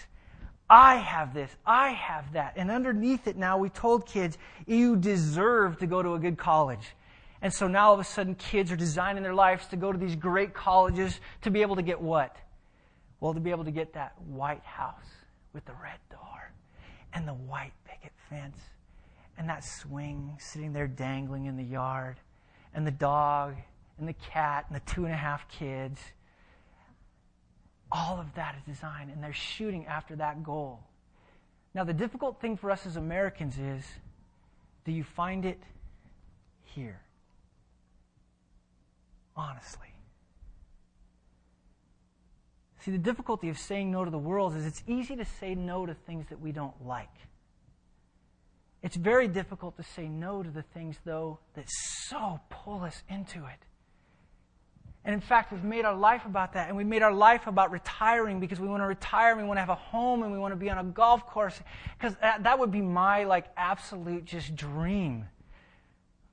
[0.69, 1.51] I have this.
[1.67, 2.53] I have that.
[2.57, 6.95] And underneath it now, we told kids, you deserve to go to a good college.
[7.43, 9.99] And so now all of a sudden, kids are designing their lives to go to
[9.99, 12.37] these great colleges to be able to get what?
[13.21, 15.09] Well, to be able to get that white house
[15.53, 16.53] with the red door
[17.13, 18.57] and the white picket fence
[19.41, 22.17] and that swing sitting there dangling in the yard,
[22.75, 23.55] and the dog,
[23.99, 25.99] and the cat, and the two and a half kids.
[27.91, 30.81] All of that is designed, and they're shooting after that goal.
[31.75, 33.85] Now, the difficult thing for us as Americans is
[34.85, 35.63] do you find it
[36.65, 37.01] here?
[39.35, 39.90] Honestly.
[42.81, 45.85] See, the difficulty of saying no to the world is it's easy to say no
[45.85, 47.09] to things that we don't like.
[48.83, 53.39] It's very difficult to say no to the things, though, that so pull us into
[53.45, 53.67] it.
[55.05, 56.69] And in fact, we've made our life about that.
[56.69, 59.57] And we've made our life about retiring because we want to retire and we want
[59.57, 61.61] to have a home and we want to be on a golf course.
[61.99, 65.27] Because that, that would be my, like, absolute just dream.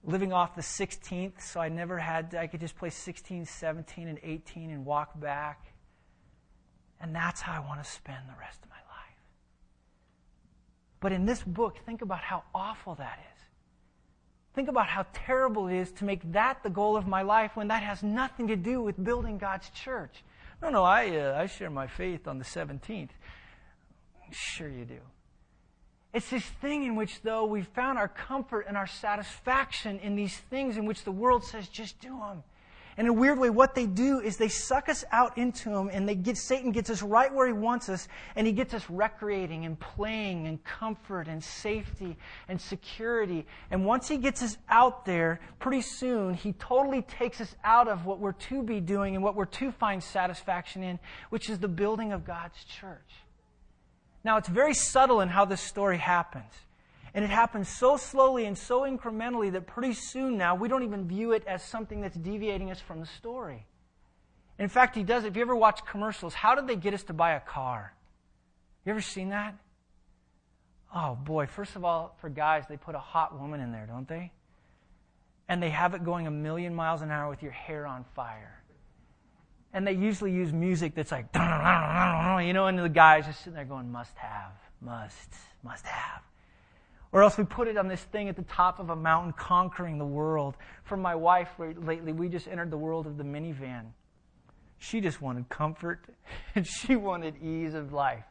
[0.03, 4.07] Living off the 16th, so I never had, to, I could just play 16, 17,
[4.07, 5.73] and 18 and walk back.
[6.99, 9.17] And that's how I want to spend the rest of my life.
[10.99, 13.41] But in this book, think about how awful that is.
[14.55, 17.67] Think about how terrible it is to make that the goal of my life when
[17.67, 20.23] that has nothing to do with building God's church.
[20.61, 23.09] No, no, I, uh, I share my faith on the 17th.
[24.31, 24.99] Sure, you do.
[26.13, 30.35] It's this thing in which, though, we've found our comfort and our satisfaction in these
[30.35, 32.43] things in which the world says, just do them.
[32.97, 35.89] And in a weird way, what they do is they suck us out into them,
[35.93, 38.89] and they get Satan gets us right where he wants us, and he gets us
[38.89, 42.17] recreating and playing and comfort and safety
[42.47, 43.45] and security.
[43.69, 48.07] And once he gets us out there, pretty soon he totally takes us out of
[48.07, 50.97] what we're to be doing and what we're to find satisfaction in,
[51.29, 53.13] which is the building of God's church.
[54.23, 56.51] Now, it's very subtle in how this story happens.
[57.17, 61.07] And it happens so slowly and so incrementally that pretty soon now we don't even
[61.07, 63.65] view it as something that's deviating us from the story.
[64.59, 65.25] In fact, he does.
[65.25, 67.91] If you ever watch commercials, how did they get us to buy a car?
[68.85, 69.55] You ever seen that?
[70.93, 74.07] Oh boy, first of all, for guys, they put a hot woman in there, don't
[74.07, 74.31] they?
[75.49, 78.61] And they have it going a million miles an hour with your hair on fire.
[79.73, 83.65] And they usually use music that's like, you know, and the guy's just sitting there
[83.65, 84.51] going, must have,
[84.81, 86.21] must, must have.
[87.11, 89.97] Or else we put it on this thing at the top of a mountain conquering
[89.97, 90.55] the world.
[90.83, 93.85] For my wife lately, we just entered the world of the minivan.
[94.77, 96.05] She just wanted comfort
[96.55, 98.25] and she wanted ease of life.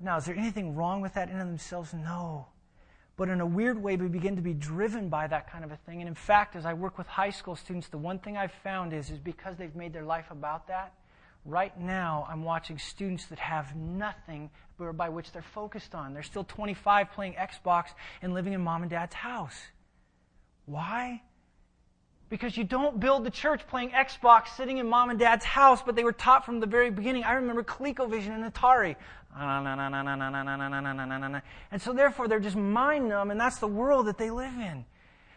[0.00, 1.94] Now, is there anything wrong with that in themselves?
[1.94, 2.46] No.
[3.16, 5.76] But in a weird way, we begin to be driven by that kind of a
[5.76, 6.00] thing.
[6.00, 8.92] And in fact, as I work with high school students, the one thing I've found
[8.92, 10.92] is, is because they've made their life about that,
[11.46, 14.50] right now I'm watching students that have nothing
[14.94, 16.12] by which they're focused on.
[16.12, 17.86] They're still 25 playing Xbox
[18.20, 19.56] and living in mom and dad's house.
[20.66, 21.22] Why?
[22.28, 25.94] Because you don't build the church playing Xbox sitting in mom and dad's house, but
[25.94, 27.22] they were taught from the very beginning.
[27.24, 28.96] I remember ColecoVision and Atari.
[31.70, 34.84] And so therefore they're just mind numb, and that's the world that they live in.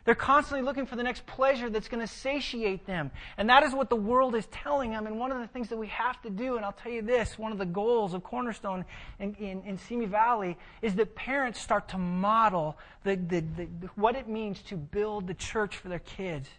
[0.10, 3.12] They're constantly looking for the next pleasure that's going to satiate them.
[3.38, 5.06] And that is what the world is telling them.
[5.06, 7.38] And one of the things that we have to do, and I'll tell you this,
[7.38, 8.86] one of the goals of Cornerstone
[9.20, 14.16] in, in, in Simi Valley is that parents start to model the, the, the, what
[14.16, 16.50] it means to build the church for their kids.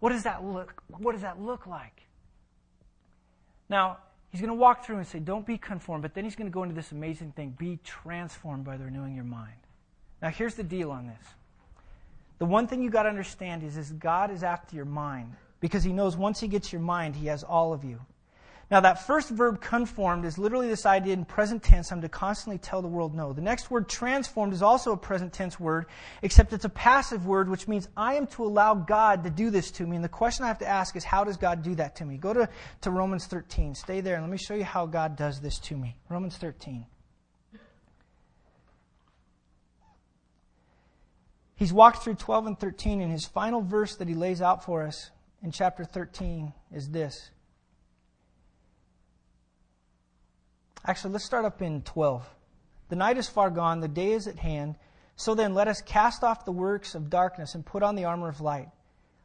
[0.00, 2.02] What does that look, what does that look like?
[3.70, 3.96] Now,
[4.28, 6.54] he's going to walk through and say, don't be conformed, but then he's going to
[6.54, 9.56] go into this amazing thing, be transformed by the renewing your mind.
[10.20, 11.35] Now, here's the deal on this.
[12.38, 15.84] The one thing you got to understand is, is God is after your mind because
[15.84, 18.00] he knows once he gets your mind, he has all of you.
[18.68, 22.58] Now, that first verb conformed is literally this idea in present tense I'm to constantly
[22.58, 23.32] tell the world no.
[23.32, 25.86] The next word transformed is also a present tense word,
[26.20, 29.70] except it's a passive word, which means I am to allow God to do this
[29.72, 29.94] to me.
[29.94, 32.16] And the question I have to ask is, how does God do that to me?
[32.16, 32.48] Go to,
[32.80, 33.76] to Romans 13.
[33.76, 35.94] Stay there and let me show you how God does this to me.
[36.08, 36.86] Romans 13.
[41.56, 44.82] He's walked through 12 and 13, and his final verse that he lays out for
[44.82, 45.10] us
[45.42, 47.30] in chapter 13 is this.
[50.86, 52.28] Actually, let's start up in 12.
[52.90, 54.76] The night is far gone, the day is at hand.
[55.16, 58.28] So then, let us cast off the works of darkness and put on the armor
[58.28, 58.68] of light.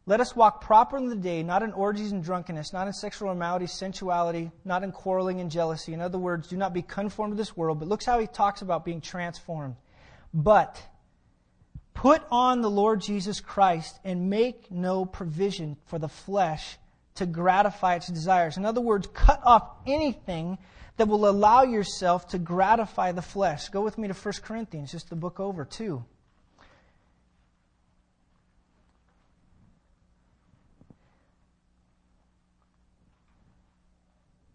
[0.05, 3.29] Let us walk proper in the day, not in orgies and drunkenness, not in sexual
[3.29, 5.93] immorality, sensuality, not in quarreling and jealousy.
[5.93, 7.79] In other words, do not be conformed to this world.
[7.79, 9.75] But look how he talks about being transformed.
[10.33, 10.81] But
[11.93, 16.77] put on the Lord Jesus Christ and make no provision for the flesh
[17.15, 18.57] to gratify its desires.
[18.57, 20.57] In other words, cut off anything
[20.97, 23.69] that will allow yourself to gratify the flesh.
[23.69, 26.03] Go with me to 1 Corinthians, just the book over, too.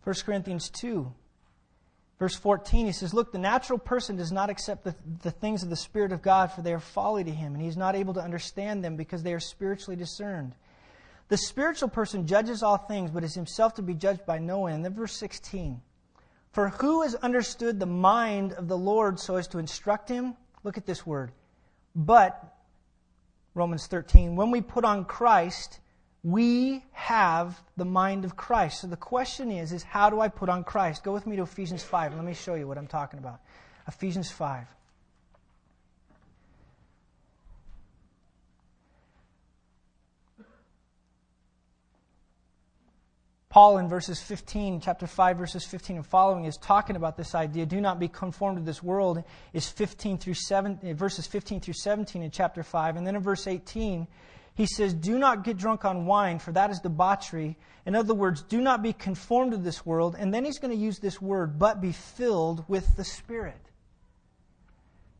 [0.02, 1.12] First Corinthians 2,
[2.18, 5.70] verse 14, he says, Look, the natural person does not accept the, the things of
[5.70, 8.14] the Spirit of God, for they are folly to him, and he is not able
[8.14, 10.54] to understand them because they are spiritually discerned.
[11.28, 14.72] The spiritual person judges all things, but is himself to be judged by no one.
[14.72, 15.80] And then verse 16,
[16.52, 20.34] for who has understood the mind of the Lord so as to instruct him?
[20.62, 21.32] Look at this word.
[21.94, 22.56] But,
[23.54, 25.80] Romans 13, when we put on Christ,
[26.26, 28.80] we have the mind of Christ.
[28.80, 31.04] So the question is, is how do I put on Christ?
[31.04, 32.16] Go with me to Ephesians 5.
[32.16, 33.38] Let me show you what I'm talking about.
[33.86, 34.66] Ephesians 5.
[43.48, 47.66] Paul in verses 15, chapter 5, verses 15 and following is talking about this idea.
[47.66, 49.22] Do not be conformed to this world
[49.52, 52.96] is 15 through 7, eh, verses 15 through 17 in chapter 5.
[52.96, 54.08] And then in verse 18,
[54.56, 57.56] he says, Do not get drunk on wine, for that is debauchery.
[57.84, 60.16] In other words, do not be conformed to this world.
[60.18, 63.60] And then he's going to use this word, but be filled with the Spirit.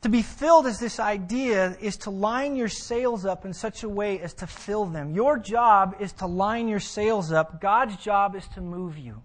[0.03, 3.89] To be filled is this idea is to line your sails up in such a
[3.89, 5.15] way as to fill them.
[5.15, 7.61] Your job is to line your sails up.
[7.61, 9.23] God's job is to move you.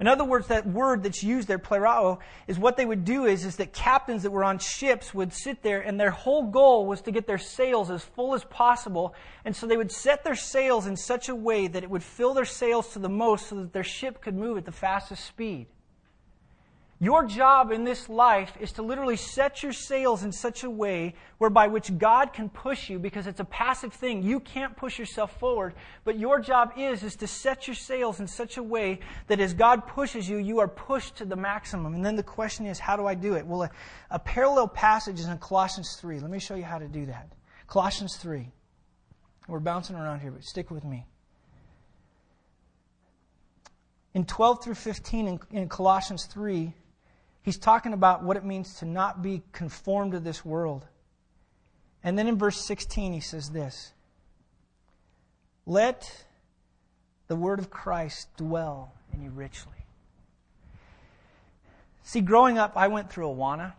[0.00, 2.18] In other words, that word that's used there, plerao,
[2.48, 5.62] is what they would do is, is that captains that were on ships would sit
[5.62, 9.14] there and their whole goal was to get their sails as full as possible.
[9.44, 12.34] And so they would set their sails in such a way that it would fill
[12.34, 15.68] their sails to the most so that their ship could move at the fastest speed.
[17.04, 21.16] Your job in this life is to literally set your sails in such a way
[21.36, 24.22] whereby which God can push you because it's a passive thing.
[24.22, 25.74] You can't push yourself forward,
[26.04, 29.52] but your job is is to set your sails in such a way that as
[29.52, 31.94] God pushes you, you are pushed to the maximum.
[31.94, 33.46] And then the question is, how do I do it?
[33.46, 33.70] Well, a,
[34.10, 36.20] a parallel passage is in Colossians 3.
[36.20, 37.30] Let me show you how to do that.
[37.66, 38.50] Colossians 3.
[39.46, 41.04] We're bouncing around here, but stick with me.
[44.14, 46.72] In 12 through 15 in, in Colossians 3,
[47.44, 50.86] He's talking about what it means to not be conformed to this world.
[52.02, 53.92] And then in verse 16, he says this
[55.66, 56.24] Let
[57.28, 59.72] the word of Christ dwell in you richly.
[62.02, 63.74] See, growing up, I went through Awana.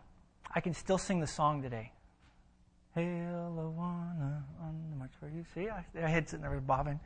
[0.54, 1.92] I can still sing the song today.
[2.94, 3.04] Hail
[3.58, 5.44] Awana on the march for you.
[5.56, 7.00] See, I, had sitting there bobbing.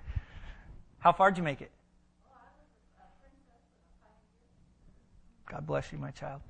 [1.00, 1.72] How far did you make it?
[5.50, 6.42] God bless you, my child.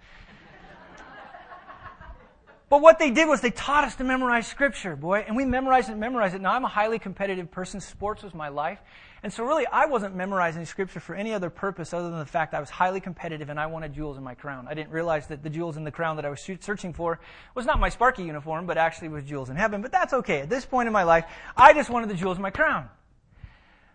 [2.70, 5.90] But what they did was they taught us to memorize scripture, boy, and we memorized
[5.90, 6.42] it and memorized it.
[6.42, 7.82] Now I'm a highly competitive person.
[7.82, 8.80] Sports was my life.
[9.24, 12.54] And so really I wasn't memorizing scripture for any other purpose other than the fact
[12.54, 14.68] I was highly competitive and I wanted jewels in my crown.
[14.70, 17.20] I didn't realize that the jewels in the crown that I was searching for
[17.56, 19.82] was not my Sparky uniform, but actually was jewels in heaven.
[19.82, 20.42] But that's okay.
[20.42, 21.26] At this point in my life,
[21.58, 22.88] I just wanted the jewels in my crown.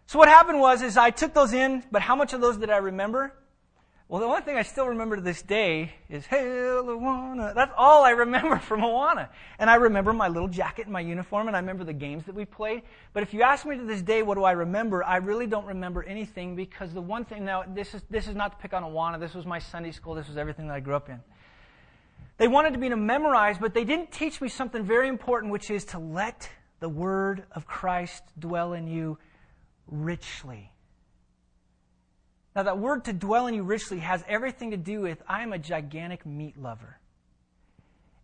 [0.06, 2.70] So what happened was is I took those in, but how much of those did
[2.70, 3.32] I remember?
[4.14, 7.52] Well, the one thing I still remember to this day is Hail Awana.
[7.52, 9.28] That's all I remember from Awana.
[9.58, 12.34] And I remember my little jacket and my uniform, and I remember the games that
[12.36, 12.82] we played.
[13.12, 15.02] But if you ask me to this day, what do I remember?
[15.02, 18.52] I really don't remember anything because the one thing, now, this is, this is not
[18.52, 19.18] to pick on Awana.
[19.18, 20.14] This was my Sunday school.
[20.14, 21.18] This was everything that I grew up in.
[22.36, 25.86] They wanted me to memorize, but they didn't teach me something very important, which is
[25.86, 26.48] to let
[26.78, 29.18] the word of Christ dwell in you
[29.88, 30.70] richly.
[32.54, 35.52] Now, that word to dwell in you richly has everything to do with I am
[35.52, 36.98] a gigantic meat lover.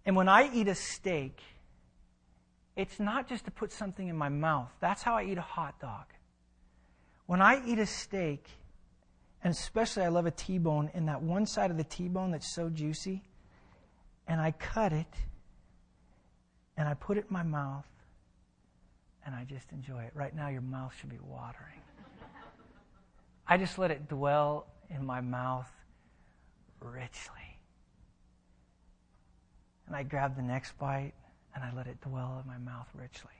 [0.06, 1.40] And when I eat a steak,
[2.76, 4.70] it's not just to put something in my mouth.
[4.80, 6.04] That's how I eat a hot dog.
[7.26, 8.48] When I eat a steak,
[9.42, 12.30] and especially I love a T bone, and that one side of the T bone
[12.30, 13.22] that's so juicy,
[14.28, 15.12] and I cut it,
[16.76, 17.86] and I put it in my mouth,
[19.26, 20.12] and I just enjoy it.
[20.14, 21.79] Right now, your mouth should be watering.
[23.50, 25.68] I just let it dwell in my mouth
[26.80, 27.58] richly.
[29.88, 31.14] And I grab the next bite
[31.52, 33.39] and I let it dwell in my mouth richly.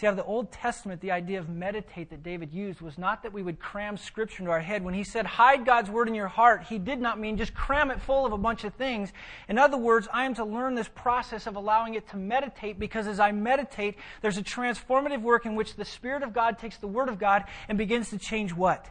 [0.00, 3.22] See, out of the Old Testament, the idea of meditate that David used was not
[3.22, 4.82] that we would cram Scripture into our head.
[4.82, 7.90] When he said, hide God's Word in your heart, he did not mean just cram
[7.90, 9.12] it full of a bunch of things.
[9.46, 13.06] In other words, I am to learn this process of allowing it to meditate because
[13.06, 16.88] as I meditate, there's a transformative work in which the Spirit of God takes the
[16.88, 18.88] Word of God and begins to change what?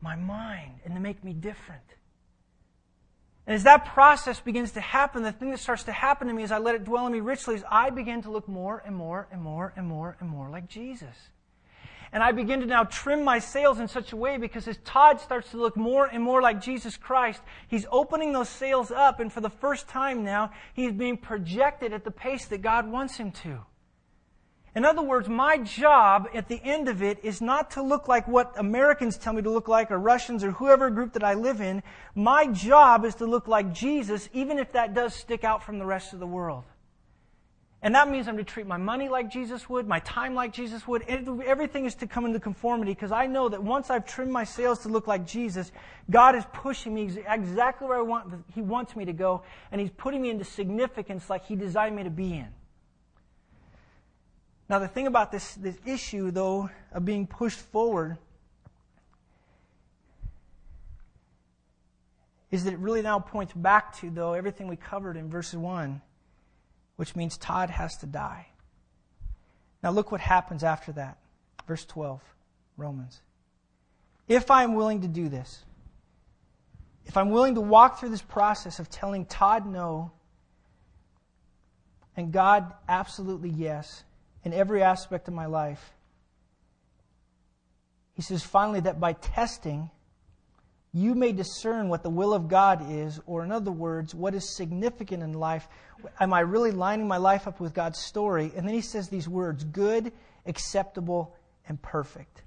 [0.00, 1.95] My mind and to make me different.
[3.46, 6.42] And as that process begins to happen, the thing that starts to happen to me
[6.42, 8.94] as I let it dwell in me richly is I begin to look more and
[8.96, 11.14] more and more and more and more like Jesus.
[12.12, 15.20] And I begin to now trim my sails in such a way because as Todd
[15.20, 19.32] starts to look more and more like Jesus Christ, he's opening those sails up, and
[19.32, 23.32] for the first time now, he's being projected at the pace that God wants him
[23.32, 23.58] to.
[24.76, 28.28] In other words, my job at the end of it is not to look like
[28.28, 31.62] what Americans tell me to look like, or Russians, or whoever group that I live
[31.62, 31.82] in.
[32.14, 35.86] My job is to look like Jesus, even if that does stick out from the
[35.86, 36.64] rest of the world.
[37.80, 40.86] And that means I'm to treat my money like Jesus would, my time like Jesus
[40.86, 41.02] would.
[41.08, 44.80] Everything is to come into conformity because I know that once I've trimmed my sails
[44.80, 45.72] to look like Jesus,
[46.10, 49.90] God is pushing me exactly where I want, He wants me to go, and He's
[49.96, 52.48] putting me into significance like He designed me to be in.
[54.68, 58.18] Now, the thing about this, this issue, though, of being pushed forward
[62.50, 66.00] is that it really now points back to, though, everything we covered in verse 1,
[66.96, 68.48] which means Todd has to die.
[69.82, 71.18] Now, look what happens after that.
[71.68, 72.20] Verse 12,
[72.76, 73.20] Romans.
[74.26, 75.64] If I'm willing to do this,
[77.04, 80.10] if I'm willing to walk through this process of telling Todd no
[82.16, 84.02] and God absolutely yes,
[84.46, 85.92] in every aspect of my life.
[88.14, 89.90] He says, finally, that by testing,
[90.92, 94.48] you may discern what the will of God is, or in other words, what is
[94.48, 95.66] significant in life.
[96.20, 98.52] Am I really lining my life up with God's story?
[98.56, 100.12] And then he says these words good,
[100.46, 101.34] acceptable,
[101.68, 102.44] and perfect.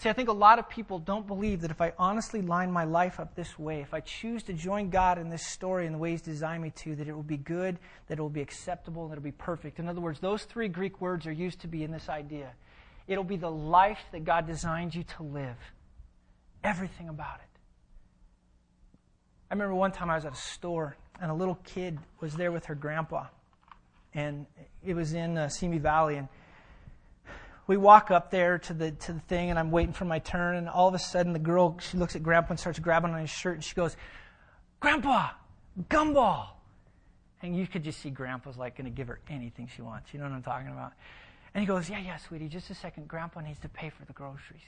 [0.00, 2.84] See, I think a lot of people don't believe that if I honestly line my
[2.84, 5.98] life up this way, if I choose to join God in this story in the
[5.98, 9.02] way He's designed me to, that it will be good, that it will be acceptable,
[9.02, 9.78] and that it will be perfect.
[9.78, 12.52] In other words, those three Greek words are used to be in this idea.
[13.08, 15.58] It'll be the life that God designed you to live.
[16.64, 17.60] Everything about it.
[19.50, 22.52] I remember one time I was at a store and a little kid was there
[22.52, 23.26] with her grandpa.
[24.14, 24.46] And
[24.82, 26.16] it was in uh, Simi Valley.
[26.16, 26.28] And
[27.70, 30.56] we walk up there to the to the thing, and I'm waiting for my turn,
[30.56, 33.20] and all of a sudden the girl she looks at Grandpa and starts grabbing on
[33.20, 33.96] his shirt, and she goes,
[34.80, 35.28] "Grandpa,
[35.88, 36.48] gumball!"
[37.42, 40.12] And you could just see Grandpa's like going to give her anything she wants.
[40.12, 40.94] You know what I'm talking about?
[41.54, 43.06] And he goes, "Yeah, yeah, sweetie, just a second.
[43.06, 44.66] Grandpa needs to pay for the groceries."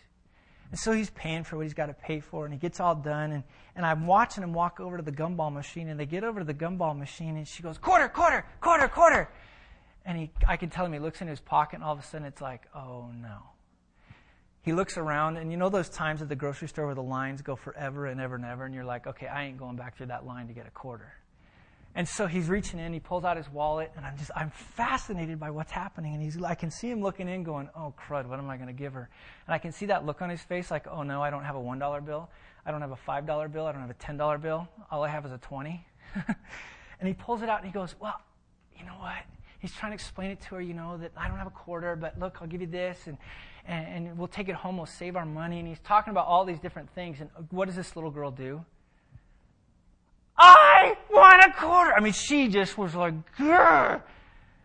[0.70, 2.94] And so he's paying for what he's got to pay for, and he gets all
[2.94, 3.32] done.
[3.32, 3.42] And,
[3.74, 6.46] and I'm watching him walk over to the gumball machine, and they get over to
[6.46, 9.28] the gumball machine, and she goes, quarter, quarter, quarter, quarter.
[10.04, 12.02] And he, I can tell him, he looks in his pocket, and all of a
[12.02, 13.38] sudden it's like, oh no.
[14.62, 17.42] He looks around, and you know those times at the grocery store where the lines
[17.42, 20.06] go forever and ever and ever, and you're like, okay, I ain't going back through
[20.06, 21.12] that line to get a quarter.
[21.94, 25.38] And so he's reaching in, he pulls out his wallet, and I'm just, I'm fascinated
[25.38, 26.14] by what's happening.
[26.14, 28.68] And he's, I can see him looking in, going, oh crud, what am I going
[28.68, 29.10] to give her?
[29.46, 31.56] And I can see that look on his face, like, oh no, I don't have
[31.56, 32.30] a $1 bill.
[32.64, 33.66] I don't have a $5 bill.
[33.66, 34.68] I don't have a $10 bill.
[34.90, 35.86] All I have is a 20.
[37.00, 38.20] and he pulls it out and he goes, well,
[38.78, 39.24] you know what?
[39.62, 41.96] He's trying to explain it to her, you know, that I don't have a quarter,
[41.96, 43.16] but look, I'll give you this, and,
[43.64, 45.60] and, and we'll take it home, we'll save our money.
[45.60, 47.20] And he's talking about all these different things.
[47.20, 48.64] And uh, what does this little girl do?
[50.36, 51.94] I want a quarter.
[51.94, 54.02] I mean, she just was like, Grr!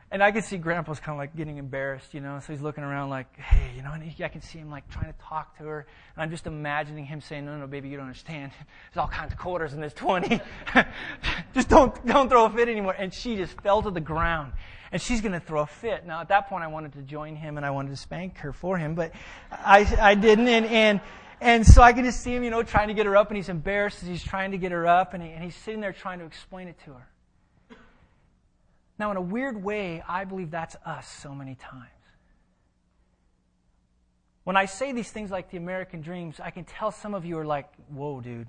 [0.10, 2.40] and I could see Grandpa's kind of like getting embarrassed, you know.
[2.40, 4.90] So he's looking around like, hey, you know, and he, I can see him like
[4.90, 5.86] trying to talk to her.
[6.16, 8.54] And I'm just imagining him saying, no, no, baby, you don't understand.
[8.94, 10.40] There's all kinds of quarters in this 20.
[11.54, 12.96] just don't, don't throw a fit anymore.
[12.98, 14.54] And she just fell to the ground.
[14.92, 16.06] And she's going to throw a fit.
[16.06, 18.54] Now, at that point, I wanted to join him and I wanted to spank her
[18.54, 19.12] for him, but
[19.52, 20.48] I, I didn't.
[20.48, 21.02] And, and,
[21.42, 23.38] and so I could just see him, you know, trying to get her up, and
[23.38, 25.94] he's embarrassed as he's trying to get her up, and, he, and he's sitting there
[25.94, 27.08] trying to explain it to her.
[28.98, 31.92] Now, in a weird way, I believe that's us so many times.
[34.44, 37.38] When I say these things like the American dreams, I can tell some of you
[37.38, 38.48] are like, whoa, dude,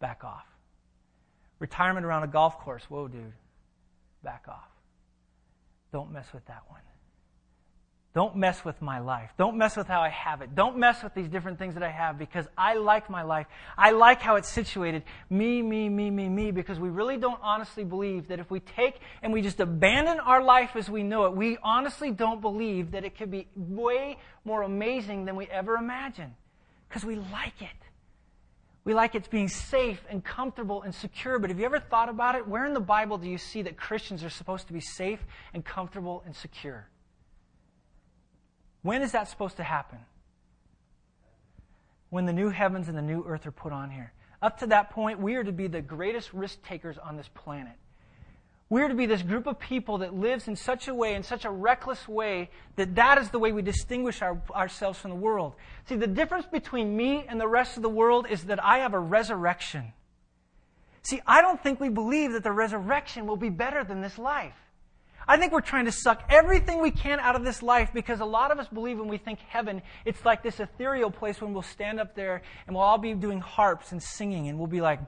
[0.00, 0.46] back off.
[1.60, 3.32] Retirement around a golf course, whoa, dude,
[4.22, 4.73] back off.
[5.94, 6.80] Don't mess with that one.
[8.14, 9.30] Don't mess with my life.
[9.38, 10.52] Don't mess with how I have it.
[10.56, 13.46] Don't mess with these different things that I have because I like my life.
[13.78, 15.04] I like how it's situated.
[15.30, 18.98] Me, me, me, me, me, because we really don't honestly believe that if we take
[19.22, 23.04] and we just abandon our life as we know it, we honestly don't believe that
[23.04, 26.34] it could be way more amazing than we ever imagined
[26.88, 27.83] because we like it.
[28.84, 31.38] We like it being safe and comfortable and secure.
[31.38, 32.46] But have you ever thought about it?
[32.46, 35.20] Where in the Bible do you see that Christians are supposed to be safe
[35.54, 36.86] and comfortable and secure?
[38.82, 39.98] When is that supposed to happen?
[42.10, 44.12] When the new heavens and the new earth are put on here.
[44.42, 47.72] Up to that point, we are to be the greatest risk takers on this planet.
[48.74, 51.44] We're to be this group of people that lives in such a way, in such
[51.44, 55.54] a reckless way, that that is the way we distinguish our, ourselves from the world.
[55.88, 58.92] See, the difference between me and the rest of the world is that I have
[58.92, 59.92] a resurrection.
[61.02, 64.56] See, I don't think we believe that the resurrection will be better than this life.
[65.28, 68.24] I think we're trying to suck everything we can out of this life because a
[68.24, 71.62] lot of us believe when we think heaven, it's like this ethereal place when we'll
[71.62, 74.98] stand up there and we'll all be doing harps and singing and we'll be like,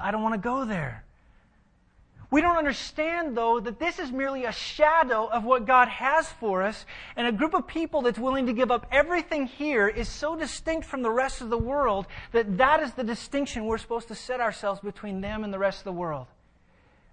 [0.00, 1.04] I don't want to go there.
[2.30, 6.62] We don't understand, though, that this is merely a shadow of what God has for
[6.62, 6.84] us,
[7.16, 10.86] and a group of people that's willing to give up everything here is so distinct
[10.86, 14.40] from the rest of the world that that is the distinction we're supposed to set
[14.40, 16.26] ourselves between them and the rest of the world.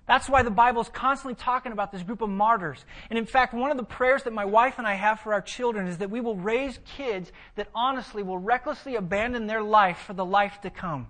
[0.08, 2.84] That's why the Bible is constantly talking about this group of martyrs.
[3.10, 5.42] And in fact, one of the prayers that my wife and I have for our
[5.42, 10.14] children is that we will raise kids that honestly will recklessly abandon their life for
[10.14, 11.08] the life to come.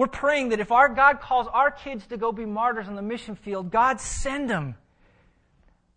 [0.00, 3.02] We're praying that if our God calls our kids to go be martyrs on the
[3.02, 4.74] mission field, God send them.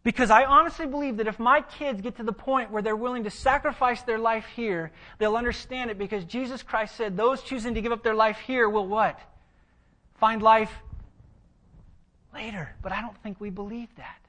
[0.04, 3.24] Because I honestly believe that if my kids get to the point where they're willing
[3.24, 7.82] to sacrifice their life here, they'll understand it because Jesus Christ said those choosing to
[7.82, 9.18] give up their life here will what?
[10.16, 10.74] Find life
[12.34, 12.76] later.
[12.82, 14.20] But I don't think we believe that.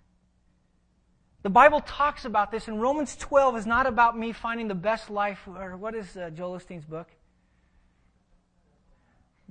[1.43, 5.11] The Bible talks about this, and Romans 12 is not about me finding the best
[5.11, 7.09] life, or what is uh, Joel Osteen's book?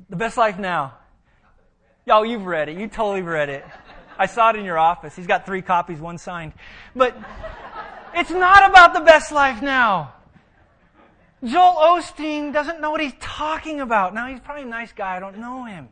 [0.09, 0.95] The Best Life Now.
[2.05, 2.77] Y'all, you've read it.
[2.77, 3.65] You totally read it.
[4.17, 5.15] I saw it in your office.
[5.15, 6.53] He's got three copies, one signed.
[6.95, 7.17] But
[8.13, 10.13] it's not about the best life now.
[11.43, 14.13] Joel Osteen doesn't know what he's talking about.
[14.13, 15.17] Now, he's probably a nice guy.
[15.17, 15.89] I don't know him.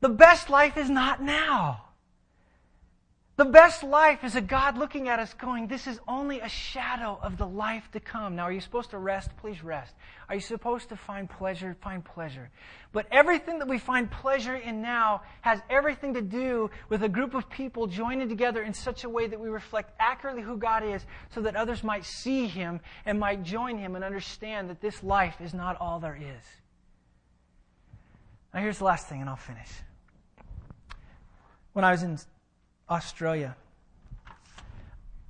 [0.00, 1.89] The best life is not now.
[3.40, 7.18] The best life is a God looking at us going, This is only a shadow
[7.22, 8.36] of the life to come.
[8.36, 9.30] Now, are you supposed to rest?
[9.38, 9.94] Please rest.
[10.28, 11.74] Are you supposed to find pleasure?
[11.80, 12.50] Find pleasure.
[12.92, 17.32] But everything that we find pleasure in now has everything to do with a group
[17.32, 21.02] of people joining together in such a way that we reflect accurately who God is
[21.34, 25.40] so that others might see Him and might join Him and understand that this life
[25.40, 26.44] is not all there is.
[28.52, 29.70] Now, here's the last thing, and I'll finish
[31.72, 32.18] when I was in
[32.90, 33.54] Australia,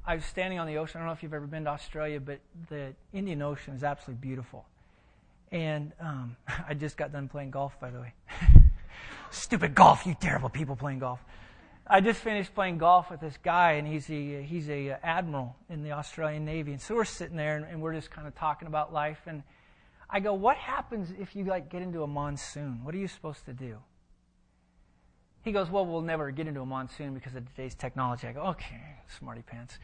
[0.07, 0.97] I was standing on the ocean.
[0.97, 2.41] I don't know if you've ever been to Australia, but
[2.71, 4.65] the Indian Ocean is absolutely beautiful.
[5.53, 6.37] And um,
[6.69, 8.15] I just got done playing golf, by the way.
[9.31, 11.21] Stupid golf, you terrible people playing golf.
[11.87, 15.83] I just finished playing golf with this guy, and he's a he's a admiral in
[15.83, 16.73] the Australian Navy.
[16.73, 19.21] And so we're sitting there, and, and we're just kind of talking about life.
[19.27, 19.43] And
[20.09, 22.85] I go, "What happens if you like get into a monsoon?
[22.85, 23.79] What are you supposed to do?"
[25.43, 28.27] He goes, Well, we'll never get into a monsoon because of today's technology.
[28.27, 29.79] I go, Okay, smarty pants.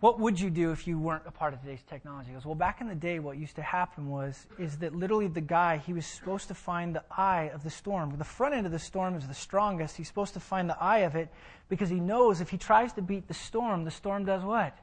[0.00, 2.28] What would you do if you weren't a part of today's technology?
[2.28, 5.26] He goes, Well, back in the day, what used to happen was, is that literally
[5.26, 8.16] the guy, he was supposed to find the eye of the storm.
[8.16, 9.96] The front end of the storm is the strongest.
[9.96, 11.30] He's supposed to find the eye of it
[11.68, 14.76] because he knows if he tries to beat the storm, the storm does what?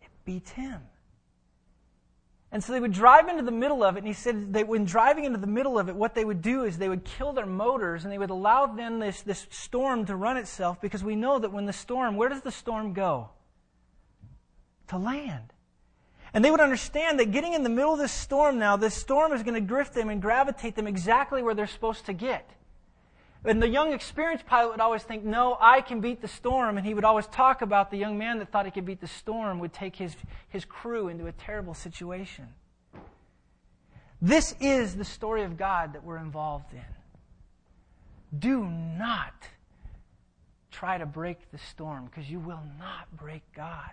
[0.00, 0.80] It beats him.
[2.50, 4.86] And so they would drive into the middle of it, and he said that when
[4.86, 7.44] driving into the middle of it, what they would do is they would kill their
[7.44, 11.38] motors and they would allow then this, this storm to run itself because we know
[11.38, 13.28] that when the storm, where does the storm go?
[14.88, 15.52] To land.
[16.32, 19.32] And they would understand that getting in the middle of this storm now, this storm
[19.32, 22.48] is going to drift them and gravitate them exactly where they're supposed to get.
[23.44, 26.76] And the young experienced pilot would always think, no, I can beat the storm.
[26.76, 29.06] And he would always talk about the young man that thought he could beat the
[29.06, 30.16] storm would take his,
[30.48, 32.48] his crew into a terrible situation.
[34.20, 38.38] This is the story of God that we're involved in.
[38.38, 39.48] Do not
[40.72, 43.92] try to break the storm because you will not break God.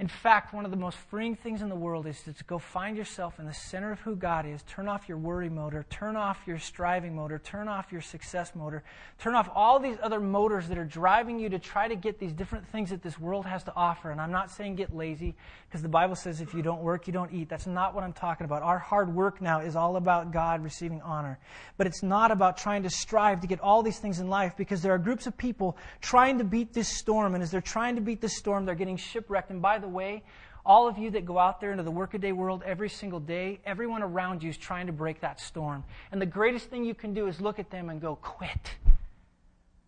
[0.00, 2.96] In fact, one of the most freeing things in the world is to go find
[2.96, 4.62] yourself in the center of who God is.
[4.62, 8.82] Turn off your worry motor, turn off your striving motor, turn off your success motor,
[9.18, 12.32] turn off all these other motors that are driving you to try to get these
[12.32, 14.10] different things that this world has to offer.
[14.10, 15.34] And I'm not saying get lazy,
[15.68, 17.50] because the Bible says if you don't work, you don't eat.
[17.50, 18.62] That's not what I'm talking about.
[18.62, 21.38] Our hard work now is all about God receiving honor.
[21.76, 24.80] But it's not about trying to strive to get all these things in life, because
[24.80, 27.34] there are groups of people trying to beat this storm.
[27.34, 29.50] And as they're trying to beat this storm, they're getting shipwrecked.
[29.50, 30.22] And by the way,
[30.64, 34.02] all of you that go out there into the workaday world every single day, everyone
[34.02, 35.84] around you is trying to break that storm.
[36.12, 38.76] And the greatest thing you can do is look at them and go, quit.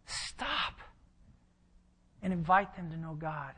[0.07, 0.81] Stop.
[2.23, 3.53] And invite them to know God.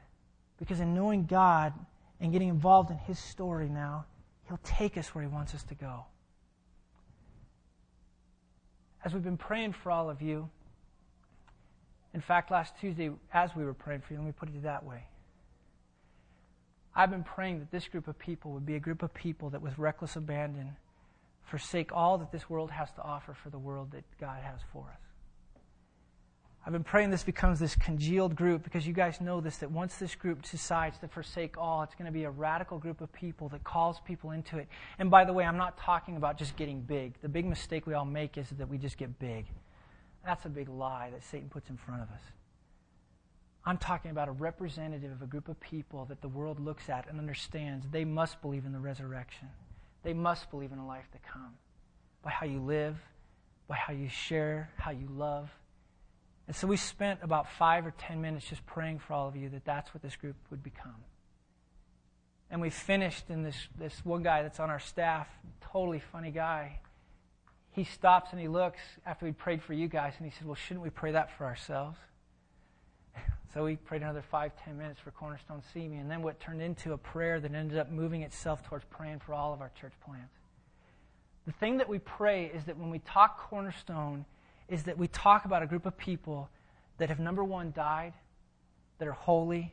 [0.58, 1.72] Because in knowing God
[2.20, 4.06] and getting involved in His story now,
[4.48, 6.04] He'll take us where He wants us to go.
[9.04, 10.48] As we've been praying for all of you,
[12.12, 14.84] in fact, last Tuesday, as we were praying for you, let me put it that
[14.84, 15.04] way
[16.96, 19.60] I've been praying that this group of people would be a group of people that,
[19.60, 20.76] with reckless abandon,
[21.42, 24.82] forsake all that this world has to offer for the world that God has for
[24.82, 25.00] us.
[26.66, 29.96] I've been praying this becomes this congealed group because you guys know this that once
[29.96, 33.50] this group decides to forsake all, it's going to be a radical group of people
[33.50, 34.66] that calls people into it.
[34.98, 37.20] And by the way, I'm not talking about just getting big.
[37.20, 39.44] The big mistake we all make is that we just get big.
[40.24, 42.22] That's a big lie that Satan puts in front of us.
[43.66, 47.08] I'm talking about a representative of a group of people that the world looks at
[47.08, 49.48] and understands they must believe in the resurrection.
[50.02, 51.54] They must believe in a life to come
[52.22, 52.96] by how you live,
[53.66, 55.50] by how you share, how you love.
[56.46, 59.48] And so we spent about five or ten minutes just praying for all of you
[59.50, 60.96] that that's what this group would become.
[62.50, 65.26] And we finished, and this, this one guy that's on our staff,
[65.72, 66.80] totally funny guy,
[67.70, 70.54] he stops and he looks after we prayed for you guys, and he said, Well,
[70.54, 71.96] shouldn't we pray that for ourselves?
[73.54, 76.92] So we prayed another five, ten minutes for Cornerstone Simi, and then what turned into
[76.92, 80.34] a prayer that ended up moving itself towards praying for all of our church plants.
[81.46, 84.24] The thing that we pray is that when we talk Cornerstone,
[84.68, 86.48] is that we talk about a group of people
[86.98, 88.14] that have, number one, died,
[88.98, 89.72] that are holy,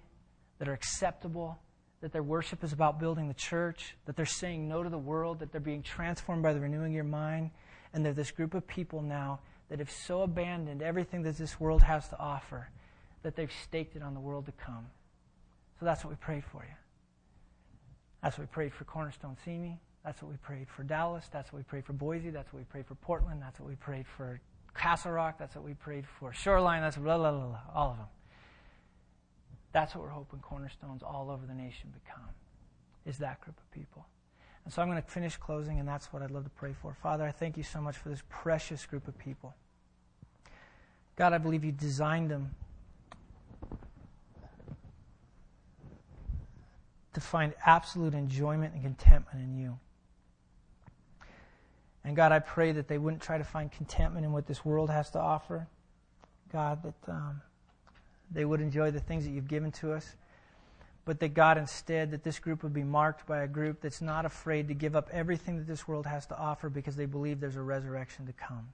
[0.59, 1.57] that are acceptable,
[2.01, 5.39] that their worship is about building the church, that they're saying no to the world,
[5.39, 7.49] that they're being transformed by the renewing of your mind,
[7.93, 9.39] and they're this group of people now
[9.69, 12.69] that have so abandoned everything that this world has to offer
[13.23, 14.87] that they've staked it on the world to come.
[15.79, 16.75] So that's what we prayed for you.
[18.21, 19.79] That's what we prayed for Cornerstone Simi.
[20.03, 21.25] That's what we prayed for Dallas.
[21.31, 22.29] That's what we prayed for Boise.
[22.29, 23.41] That's what we prayed for Portland.
[23.41, 24.39] That's what we prayed for
[24.75, 25.37] Castle Rock.
[25.37, 26.81] That's what we prayed for Shoreline.
[26.81, 28.07] That's blah, blah, blah, blah, all of them.
[29.73, 32.29] That's what we're hoping Cornerstones all over the nation become,
[33.05, 34.05] is that group of people.
[34.65, 36.95] And so I'm going to finish closing, and that's what I'd love to pray for.
[37.01, 39.55] Father, I thank you so much for this precious group of people.
[41.15, 42.55] God, I believe you designed them
[47.13, 49.77] to find absolute enjoyment and contentment in you.
[52.03, 54.89] And God, I pray that they wouldn't try to find contentment in what this world
[54.89, 55.67] has to offer.
[56.51, 57.41] God, that um,
[58.31, 60.15] they would enjoy the things that you've given to us.
[61.03, 64.25] But that God, instead, that this group would be marked by a group that's not
[64.25, 67.55] afraid to give up everything that this world has to offer because they believe there's
[67.55, 68.69] a resurrection to come.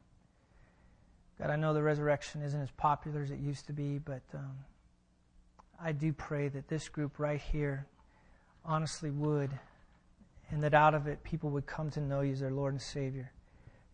[1.39, 4.57] God, I know the resurrection isn't as popular as it used to be, but um,
[5.81, 7.85] I do pray that this group right here
[8.67, 9.49] honestly would,
[10.49, 12.81] and that out of it people would come to know you as their Lord and
[12.81, 13.31] Savior.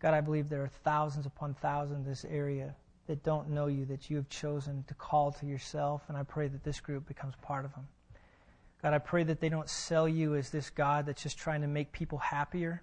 [0.00, 2.74] God, I believe there are thousands upon thousands in this area
[3.06, 6.48] that don't know you, that you have chosen to call to yourself, and I pray
[6.48, 7.86] that this group becomes part of them.
[8.82, 11.66] God, I pray that they don't sell you as this God that's just trying to
[11.66, 12.82] make people happier,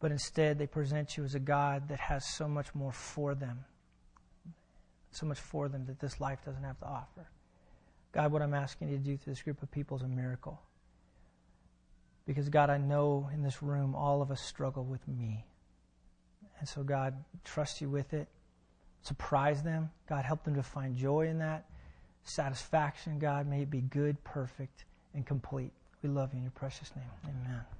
[0.00, 3.64] but instead they present you as a God that has so much more for them,
[5.10, 7.28] so much for them that this life doesn't have to offer.
[8.12, 10.60] God, what I'm asking you to do to this group of people is a miracle.
[12.28, 15.46] Because, God, I know in this room all of us struggle with me.
[16.58, 18.28] And so, God, trust you with it.
[19.00, 19.88] Surprise them.
[20.06, 21.64] God, help them to find joy in that.
[22.24, 25.72] Satisfaction, God, may it be good, perfect, and complete.
[26.02, 27.06] We love you in your precious name.
[27.24, 27.77] Amen.